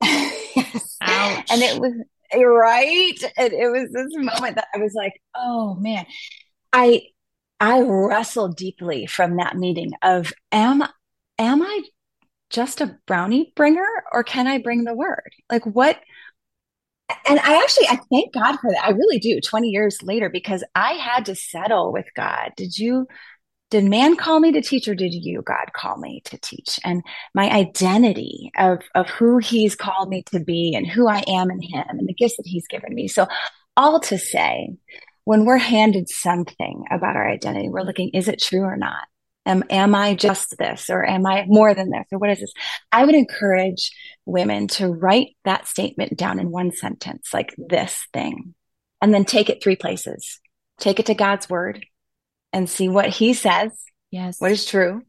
yes. 0.02 0.96
Ouch. 1.00 1.50
And 1.50 1.62
it 1.62 1.80
was 1.80 1.92
right. 2.34 3.32
And 3.36 3.52
it 3.52 3.70
was 3.70 3.90
this 3.92 4.16
moment 4.16 4.56
that 4.56 4.68
I 4.74 4.78
was 4.78 4.94
like, 4.94 5.20
oh 5.34 5.74
man. 5.74 6.06
I 6.72 7.02
I 7.60 7.80
wrestled 7.80 8.56
deeply 8.56 9.06
from 9.06 9.36
that 9.36 9.56
meeting 9.56 9.92
of 10.02 10.32
am 10.52 10.82
am 11.38 11.62
I 11.62 11.82
just 12.50 12.80
a 12.80 12.98
brownie 13.06 13.52
bringer 13.56 13.86
or 14.12 14.22
can 14.22 14.46
I 14.46 14.58
bring 14.58 14.84
the 14.84 14.94
word? 14.94 15.30
Like 15.50 15.64
what 15.64 15.98
and 17.26 17.38
I 17.40 17.62
actually 17.62 17.88
I 17.88 17.98
thank 18.10 18.32
God 18.34 18.58
for 18.60 18.70
that. 18.70 18.84
I 18.84 18.90
really 18.90 19.18
do 19.18 19.40
20 19.40 19.68
years 19.68 20.02
later 20.02 20.28
because 20.28 20.62
I 20.74 20.94
had 20.94 21.26
to 21.26 21.34
settle 21.34 21.92
with 21.92 22.06
God. 22.14 22.52
Did 22.56 22.78
you 22.78 23.06
did 23.70 23.84
man 23.84 24.16
call 24.16 24.40
me 24.40 24.52
to 24.52 24.62
teach 24.62 24.88
or 24.88 24.94
did 24.94 25.12
you 25.12 25.42
god 25.42 25.72
call 25.74 25.98
me 25.98 26.22
to 26.24 26.38
teach? 26.38 26.80
And 26.84 27.02
my 27.34 27.50
identity 27.50 28.50
of 28.56 28.80
of 28.94 29.08
who 29.10 29.38
he's 29.38 29.76
called 29.76 30.08
me 30.08 30.22
to 30.32 30.40
be 30.40 30.74
and 30.74 30.86
who 30.86 31.08
i 31.08 31.22
am 31.26 31.50
in 31.50 31.60
him 31.60 31.84
and 31.88 32.08
the 32.08 32.14
gifts 32.14 32.36
that 32.36 32.46
he's 32.46 32.66
given 32.66 32.94
me. 32.94 33.08
So 33.08 33.26
all 33.76 34.00
to 34.00 34.18
say 34.18 34.70
when 35.24 35.44
we're 35.44 35.58
handed 35.58 36.08
something 36.08 36.84
about 36.90 37.16
our 37.16 37.28
identity 37.28 37.68
we're 37.68 37.82
looking 37.82 38.10
is 38.10 38.28
it 38.28 38.40
true 38.40 38.62
or 38.62 38.76
not? 38.76 39.04
Am, 39.44 39.62
am 39.70 39.94
i 39.94 40.14
just 40.14 40.56
this 40.58 40.88
or 40.88 41.04
am 41.04 41.26
i 41.26 41.44
more 41.46 41.74
than 41.74 41.90
this 41.90 42.06
or 42.10 42.18
what 42.18 42.30
is 42.30 42.40
this? 42.40 42.52
I 42.90 43.04
would 43.04 43.14
encourage 43.14 43.92
women 44.24 44.68
to 44.68 44.88
write 44.88 45.36
that 45.44 45.66
statement 45.66 46.16
down 46.16 46.38
in 46.38 46.50
one 46.50 46.72
sentence 46.72 47.30
like 47.34 47.54
this 47.58 48.06
thing 48.12 48.54
and 49.02 49.12
then 49.12 49.24
take 49.24 49.50
it 49.50 49.62
three 49.62 49.76
places. 49.76 50.40
Take 50.80 51.00
it 51.00 51.06
to 51.06 51.14
god's 51.14 51.50
word 51.50 51.84
and 52.52 52.68
see 52.68 52.88
what 52.88 53.08
he 53.08 53.34
says. 53.34 53.72
Yes. 54.10 54.40
What 54.40 54.52
is 54.52 54.64
true. 54.64 55.02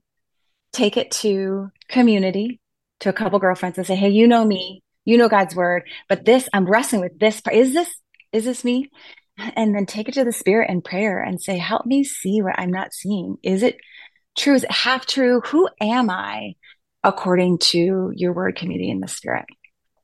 Take 0.74 0.98
it 0.98 1.12
to 1.12 1.72
community, 1.88 2.60
to 3.01 3.10
a 3.10 3.13
couple 3.13 3.39
girlfriends 3.39 3.77
and 3.77 3.88
say, 3.88 3.96
Hey, 3.96 4.10
you 4.10 4.27
know 4.27 4.46
me, 4.46 4.84
you 5.05 5.17
know 5.17 5.29
God's 5.29 5.55
word, 5.55 5.84
but 6.08 6.25
this, 6.25 6.48
I'm 6.53 6.69
wrestling 6.69 7.01
with 7.01 7.17
this. 7.19 7.41
Is 7.51 7.74
this, 7.74 7.89
is 8.31 8.46
this 8.46 8.63
me? 8.63 8.89
And 9.55 9.74
then 9.74 9.86
take 9.86 10.10
it 10.10 10.15
to 10.15 10.25
the 10.25 10.34
spirit 10.34 10.69
in 10.69 10.81
prayer 10.81 11.22
and 11.22 11.41
say, 11.41 11.58
help 11.58 11.86
me 11.86 12.03
see 12.03 12.41
what 12.41 12.60
I'm 12.60 12.72
not 12.72 12.93
seeing. 12.93 13.38
Is 13.41 13.63
it 13.63 13.77
true? 14.38 14.55
Is 14.55 14.63
it 14.63 14.72
half 14.72 15.05
true? 15.05 15.41
Who 15.46 15.69
am 15.79 16.10
I 16.10 16.55
according 17.03 17.60
to 17.60 18.12
your 18.13 18.34
word 18.34 18.58
community 18.58 18.91
in 18.91 19.00
the 19.00 19.08
spirit? 19.08 19.46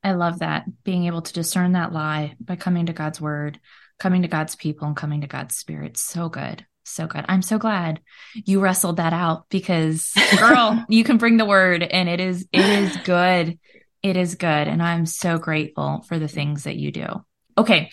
I 0.04 0.14
love 0.14 0.40
that. 0.40 0.66
Being 0.84 1.06
able 1.06 1.22
to 1.22 1.34
discern 1.34 1.74
that 1.74 1.92
lie 1.92 2.36
by 2.40 2.56
coming 2.56 2.86
to 2.86 2.94
God's 2.94 3.20
word, 3.20 3.60
coming 4.00 4.22
to 4.22 4.28
God's 4.28 4.56
people 4.56 4.88
and 4.88 4.96
coming 4.96 5.22
to 5.22 5.28
God's 5.28 5.56
spirit. 5.56 5.98
So 5.98 6.30
good. 6.30 6.66
So 6.86 7.08
good. 7.08 7.26
I'm 7.28 7.42
so 7.42 7.58
glad 7.58 8.00
you 8.34 8.60
wrestled 8.60 8.98
that 8.98 9.12
out 9.12 9.50
because 9.50 10.12
girl, 10.38 10.86
you 10.90 11.04
can 11.04 11.18
bring 11.18 11.38
the 11.38 11.46
word 11.46 11.84
and 11.84 12.08
it 12.08 12.20
is 12.20 12.48
it 12.52 12.66
is 12.66 12.96
good. 12.98 13.60
It 14.04 14.18
is 14.18 14.36
good 14.36 14.68
and 14.68 14.84
I'm 14.84 15.08
so 15.08 15.40
grateful 15.40 16.06
for 16.08 16.20
the 16.20 16.28
things 16.28 16.64
that 16.66 16.76
you 16.76 16.92
do. 16.92 17.26
Okay. 17.58 17.92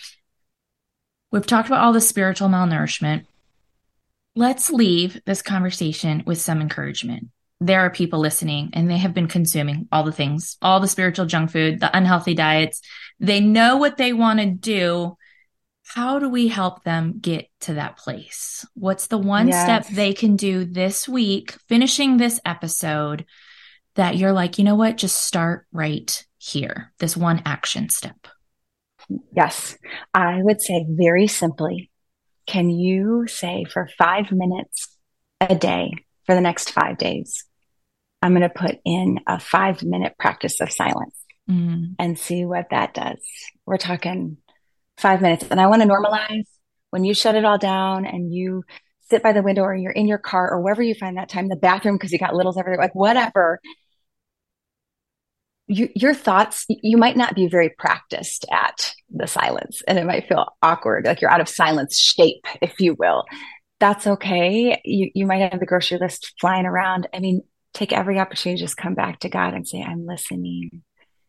We've 1.30 1.46
talked 1.46 1.68
about 1.68 1.82
all 1.82 1.94
the 1.94 2.02
spiritual 2.02 2.48
malnourishment. 2.48 3.24
Let's 4.36 4.70
leave 4.70 5.20
this 5.24 5.40
conversation 5.40 6.22
with 6.26 6.38
some 6.38 6.60
encouragement. 6.60 7.28
There 7.60 7.80
are 7.80 7.90
people 7.90 8.18
listening 8.18 8.70
and 8.74 8.90
they 8.90 8.98
have 8.98 9.14
been 9.14 9.28
consuming 9.28 9.88
all 9.90 10.04
the 10.04 10.12
things, 10.12 10.58
all 10.60 10.80
the 10.80 10.88
spiritual 10.88 11.24
junk 11.24 11.50
food, 11.50 11.80
the 11.80 11.96
unhealthy 11.96 12.34
diets. 12.34 12.82
They 13.20 13.40
know 13.40 13.78
what 13.78 13.96
they 13.96 14.12
want 14.12 14.40
to 14.40 14.46
do, 14.46 15.16
how 15.94 16.18
do 16.18 16.28
we 16.28 16.48
help 16.48 16.84
them 16.84 17.18
get 17.20 17.48
to 17.60 17.74
that 17.74 17.98
place? 17.98 18.64
What's 18.74 19.08
the 19.08 19.18
one 19.18 19.48
yes. 19.48 19.62
step 19.62 19.94
they 19.94 20.14
can 20.14 20.36
do 20.36 20.64
this 20.64 21.06
week, 21.06 21.52
finishing 21.68 22.16
this 22.16 22.40
episode, 22.46 23.26
that 23.94 24.16
you're 24.16 24.32
like, 24.32 24.56
you 24.56 24.64
know 24.64 24.74
what, 24.74 24.96
just 24.96 25.18
start 25.18 25.66
right 25.70 26.24
here, 26.38 26.92
this 26.98 27.14
one 27.14 27.42
action 27.44 27.90
step? 27.90 28.26
Yes, 29.36 29.76
I 30.14 30.42
would 30.42 30.62
say 30.62 30.86
very 30.88 31.26
simply 31.26 31.90
can 32.46 32.70
you 32.70 33.26
say 33.28 33.64
for 33.70 33.88
five 33.98 34.32
minutes 34.32 34.96
a 35.40 35.54
day 35.54 35.92
for 36.24 36.34
the 36.34 36.40
next 36.40 36.70
five 36.70 36.98
days, 36.98 37.44
I'm 38.20 38.32
going 38.32 38.42
to 38.42 38.48
put 38.48 38.78
in 38.84 39.20
a 39.26 39.38
five 39.38 39.82
minute 39.82 40.14
practice 40.18 40.60
of 40.60 40.72
silence 40.72 41.16
mm. 41.48 41.94
and 41.98 42.18
see 42.18 42.44
what 42.44 42.70
that 42.70 42.94
does? 42.94 43.20
We're 43.66 43.76
talking 43.76 44.38
five 44.98 45.20
minutes. 45.20 45.44
And 45.50 45.60
I 45.60 45.66
want 45.66 45.82
to 45.82 45.88
normalize 45.88 46.46
when 46.90 47.04
you 47.04 47.14
shut 47.14 47.34
it 47.34 47.44
all 47.44 47.58
down 47.58 48.06
and 48.06 48.32
you 48.32 48.64
sit 49.10 49.22
by 49.22 49.32
the 49.32 49.42
window 49.42 49.62
or 49.62 49.74
you're 49.74 49.92
in 49.92 50.06
your 50.06 50.18
car 50.18 50.50
or 50.50 50.60
wherever 50.60 50.82
you 50.82 50.94
find 50.94 51.16
that 51.16 51.28
time, 51.28 51.48
the 51.48 51.56
bathroom, 51.56 51.96
because 51.96 52.12
you 52.12 52.18
got 52.18 52.34
littles 52.34 52.56
everywhere, 52.56 52.80
like 52.80 52.94
whatever. 52.94 53.60
You, 55.66 55.88
your 55.94 56.14
thoughts, 56.14 56.66
you 56.68 56.96
might 56.98 57.16
not 57.16 57.34
be 57.34 57.46
very 57.46 57.70
practiced 57.70 58.44
at 58.50 58.94
the 59.10 59.26
silence 59.26 59.82
and 59.88 59.98
it 59.98 60.06
might 60.06 60.28
feel 60.28 60.46
awkward, 60.60 61.06
like 61.06 61.20
you're 61.20 61.30
out 61.30 61.40
of 61.40 61.48
silence 61.48 61.98
shape, 61.98 62.44
if 62.60 62.80
you 62.80 62.94
will. 62.98 63.24
That's 63.80 64.06
okay. 64.06 64.80
You, 64.84 65.10
you 65.14 65.26
might 65.26 65.50
have 65.50 65.60
the 65.60 65.66
grocery 65.66 65.98
list 65.98 66.34
flying 66.40 66.66
around. 66.66 67.08
I 67.14 67.20
mean, 67.20 67.42
take 67.74 67.92
every 67.92 68.18
opportunity 68.18 68.58
to 68.58 68.64
just 68.64 68.76
come 68.76 68.94
back 68.94 69.20
to 69.20 69.28
God 69.28 69.54
and 69.54 69.66
say, 69.66 69.82
I'm 69.82 70.06
listening. 70.06 70.82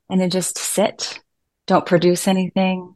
And 0.09 0.19
then 0.19 0.29
just 0.29 0.57
sit. 0.57 1.19
Don't 1.67 1.85
produce 1.85 2.27
anything 2.27 2.95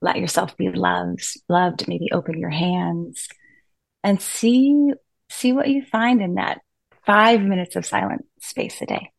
let 0.00 0.16
yourself 0.16 0.56
be 0.56 0.70
loved 0.70 1.24
loved 1.48 1.88
maybe 1.88 2.08
open 2.12 2.38
your 2.38 2.50
hands 2.50 3.28
and 4.04 4.20
see 4.20 4.92
see 5.30 5.52
what 5.52 5.68
you 5.68 5.82
find 5.84 6.22
in 6.22 6.34
that 6.34 6.60
five 7.04 7.40
minutes 7.40 7.76
of 7.76 7.86
silent 7.86 8.24
space 8.40 8.80
a 8.82 8.86
day 8.86 9.10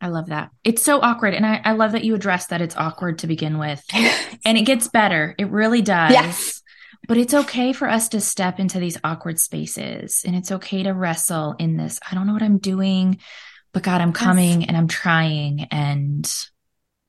I 0.00 0.08
love 0.08 0.28
that. 0.28 0.50
It's 0.64 0.82
so 0.82 1.00
awkward. 1.00 1.34
And 1.34 1.44
I, 1.44 1.60
I 1.62 1.72
love 1.72 1.92
that 1.92 2.04
you 2.04 2.14
address 2.14 2.46
that 2.46 2.62
it's 2.62 2.76
awkward 2.76 3.18
to 3.18 3.26
begin 3.26 3.58
with. 3.58 3.84
and 4.44 4.56
it 4.56 4.62
gets 4.62 4.88
better. 4.88 5.34
It 5.38 5.50
really 5.50 5.82
does. 5.82 6.12
Yes. 6.12 6.62
But 7.06 7.18
it's 7.18 7.34
okay 7.34 7.72
for 7.72 7.88
us 7.88 8.08
to 8.10 8.20
step 8.20 8.58
into 8.58 8.78
these 8.78 8.98
awkward 9.04 9.38
spaces. 9.38 10.22
And 10.26 10.34
it's 10.34 10.52
okay 10.52 10.82
to 10.82 10.92
wrestle 10.92 11.54
in 11.58 11.76
this. 11.76 12.00
I 12.10 12.14
don't 12.14 12.26
know 12.26 12.32
what 12.32 12.42
I'm 12.42 12.58
doing, 12.58 13.20
but 13.72 13.82
God, 13.82 14.00
I'm 14.00 14.12
coming 14.12 14.62
yes. 14.62 14.68
and 14.68 14.76
I'm 14.76 14.88
trying 14.88 15.64
and 15.70 16.30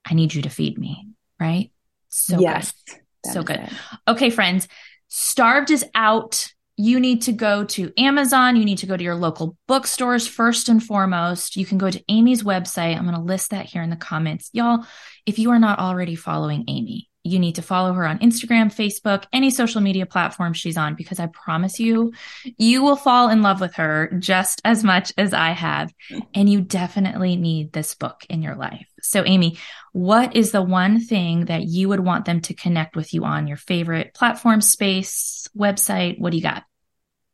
I 0.05 0.13
need 0.13 0.33
you 0.33 0.41
to 0.43 0.49
feed 0.49 0.77
me. 0.77 1.07
Right. 1.39 1.71
So 2.09 2.39
yes. 2.39 2.73
Good 2.87 3.00
so 3.25 3.43
good. 3.43 3.59
It. 3.59 3.69
Okay, 4.07 4.29
friends, 4.29 4.67
Starved 5.13 5.71
is 5.71 5.85
out. 5.93 6.47
You 6.77 6.99
need 6.99 7.23
to 7.23 7.33
go 7.33 7.65
to 7.65 7.91
Amazon. 7.97 8.55
You 8.55 8.63
need 8.63 8.79
to 8.79 8.85
go 8.85 8.95
to 8.95 9.03
your 9.03 9.15
local 9.15 9.57
bookstores 9.67 10.25
first 10.25 10.69
and 10.69 10.81
foremost. 10.81 11.57
You 11.57 11.65
can 11.65 11.77
go 11.77 11.91
to 11.91 12.01
Amy's 12.07 12.43
website. 12.43 12.95
I'm 12.95 13.03
going 13.03 13.15
to 13.15 13.21
list 13.21 13.51
that 13.51 13.65
here 13.65 13.83
in 13.83 13.89
the 13.89 13.97
comments. 13.97 14.49
Y'all, 14.53 14.85
if 15.25 15.37
you 15.37 15.51
are 15.51 15.59
not 15.59 15.79
already 15.79 16.15
following 16.15 16.63
Amy, 16.69 17.09
you 17.23 17.39
need 17.39 17.55
to 17.55 17.61
follow 17.61 17.93
her 17.93 18.05
on 18.05 18.19
Instagram, 18.19 18.73
Facebook, 18.73 19.25
any 19.31 19.49
social 19.51 19.81
media 19.81 20.05
platform 20.05 20.53
she's 20.53 20.77
on, 20.77 20.95
because 20.95 21.19
I 21.19 21.27
promise 21.27 21.79
you, 21.79 22.13
you 22.57 22.81
will 22.81 22.95
fall 22.95 23.29
in 23.29 23.41
love 23.41 23.61
with 23.61 23.75
her 23.75 24.11
just 24.19 24.61
as 24.65 24.83
much 24.83 25.13
as 25.17 25.33
I 25.33 25.51
have. 25.51 25.93
And 26.33 26.49
you 26.49 26.61
definitely 26.61 27.35
need 27.35 27.73
this 27.73 27.95
book 27.95 28.25
in 28.29 28.41
your 28.41 28.55
life. 28.55 28.87
So, 29.01 29.23
Amy, 29.25 29.57
what 29.93 30.35
is 30.35 30.51
the 30.51 30.61
one 30.61 30.99
thing 30.99 31.45
that 31.45 31.63
you 31.63 31.89
would 31.89 31.99
want 31.99 32.25
them 32.25 32.41
to 32.41 32.53
connect 32.53 32.95
with 32.95 33.13
you 33.13 33.23
on 33.25 33.47
your 33.47 33.57
favorite 33.57 34.13
platform 34.13 34.61
space, 34.61 35.47
website? 35.57 36.19
What 36.19 36.31
do 36.31 36.37
you 36.37 36.43
got? 36.43 36.63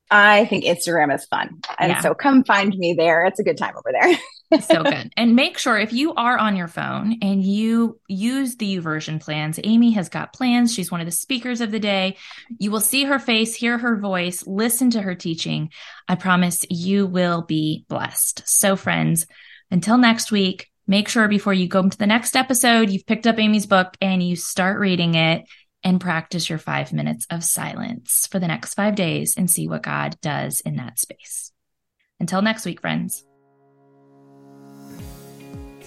I 0.10 0.45
think 0.45 0.63
Instagram 0.63 1.13
is 1.13 1.26
fun. 1.26 1.62
And 1.78 1.91
yeah. 1.91 2.02
so 2.02 2.13
come 2.13 2.43
find 2.43 2.73
me 2.76 2.93
there. 2.93 3.26
It's 3.26 3.39
a 3.39 3.43
good 3.43 3.58
time 3.58 3.76
over 3.76 3.91
there. 3.91 4.17
so 4.62 4.83
good. 4.83 5.12
And 5.17 5.36
make 5.36 5.57
sure 5.57 5.77
if 5.77 5.93
you 5.93 6.13
are 6.13 6.38
on 6.38 6.55
your 6.55 6.67
phone 6.67 7.17
and 7.21 7.43
you 7.43 7.99
use 8.07 8.55
the 8.55 8.77
YouVersion 8.77 9.21
plans, 9.21 9.60
Amy 9.63 9.91
has 9.91 10.10
got 10.10 10.33
plans. 10.33 10.73
She's 10.73 10.91
one 10.91 11.01
of 11.01 11.05
the 11.05 11.12
speakers 11.12 11.62
of 11.62 11.71
the 11.71 11.79
day. 11.79 12.17
You 12.57 12.71
will 12.71 12.79
see 12.79 13.03
her 13.05 13.19
face, 13.19 13.55
hear 13.55 13.77
her 13.77 13.97
voice, 13.97 14.45
listen 14.47 14.91
to 14.91 15.01
her 15.01 15.15
teaching. 15.15 15.71
I 16.07 16.15
promise 16.15 16.65
you 16.69 17.05
will 17.05 17.41
be 17.41 17.86
blessed. 17.88 18.43
So, 18.47 18.75
friends, 18.75 19.27
until 19.69 19.97
next 19.97 20.31
week, 20.31 20.69
make 20.88 21.10
sure 21.10 21.27
before 21.27 21.53
you 21.53 21.67
go 21.67 21.88
to 21.88 21.97
the 21.97 22.07
next 22.07 22.36
episode, 22.36 22.89
you've 22.89 23.05
picked 23.05 23.27
up 23.27 23.39
Amy's 23.39 23.65
book 23.65 23.95
and 24.01 24.23
you 24.23 24.36
start 24.36 24.79
reading 24.79 25.15
it 25.15 25.43
and 25.83 26.01
practice 26.01 26.49
your 26.49 26.60
five 26.60 26.93
minutes 26.93 27.27
of 27.29 27.43
silence 27.43 28.27
for 28.31 28.39
the 28.39 28.47
next 28.47 28.73
five 28.73 28.95
days 28.95 29.36
and 29.38 29.49
see 29.49 29.67
what 29.67 29.83
God 29.83 30.17
does 30.21 30.62
in 30.62 30.77
that 30.77 30.99
space. 30.99 31.51
Until 32.19 32.41
next 32.41 32.65
week, 32.65 32.81
friends. 32.81 33.27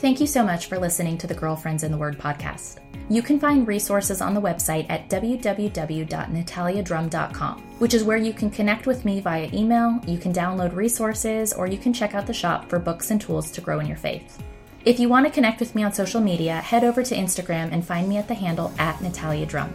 Thank 0.01 0.19
you 0.19 0.27
so 0.27 0.43
much 0.43 0.65
for 0.65 0.79
listening 0.79 1.19
to 1.19 1.27
the 1.27 1.35
Girlfriends 1.35 1.83
in 1.83 1.93
the 1.93 1.99
Word 1.99 2.19
podcast. 2.19 2.79
You 3.11 3.21
can 3.21 3.39
find 3.39 3.69
resources 3.69 4.23
on 4.23 4.33
the 4.33 4.41
website 4.41 4.87
at 4.89 5.11
www.nataliadrum.com, 5.11 7.61
which 7.79 7.93
is 7.93 8.03
where 8.03 8.17
you 8.17 8.33
can 8.33 8.49
connect 8.49 8.87
with 8.87 9.05
me 9.05 9.21
via 9.21 9.51
email, 9.53 10.01
you 10.07 10.17
can 10.17 10.33
download 10.33 10.75
resources, 10.75 11.53
or 11.53 11.67
you 11.67 11.77
can 11.77 11.93
check 11.93 12.15
out 12.15 12.27
the 12.27 12.33
shop 12.33 12.71
for 12.71 12.79
books 12.79 13.11
and 13.11 13.21
tools 13.21 13.51
to 13.51 13.61
grow 13.61 13.79
in 13.79 13.87
your 13.87 13.99
faith. 13.99 14.43
If 14.87 14.99
you 14.99 15.11
want 15.11 15.27
to 15.27 15.33
connect 15.33 15.61
with 15.61 15.75
me 15.75 15.83
on 15.83 15.93
social 15.93 16.23
media, 16.23 16.55
head 16.55 16.83
over 16.83 17.03
to 17.03 17.15
Instagram 17.15 17.71
and 17.71 17.85
find 17.85 18.09
me 18.09 18.17
at 18.17 18.27
the 18.27 18.33
handle 18.33 18.73
at 18.79 19.03
Natalia 19.03 19.45
Drum. 19.45 19.75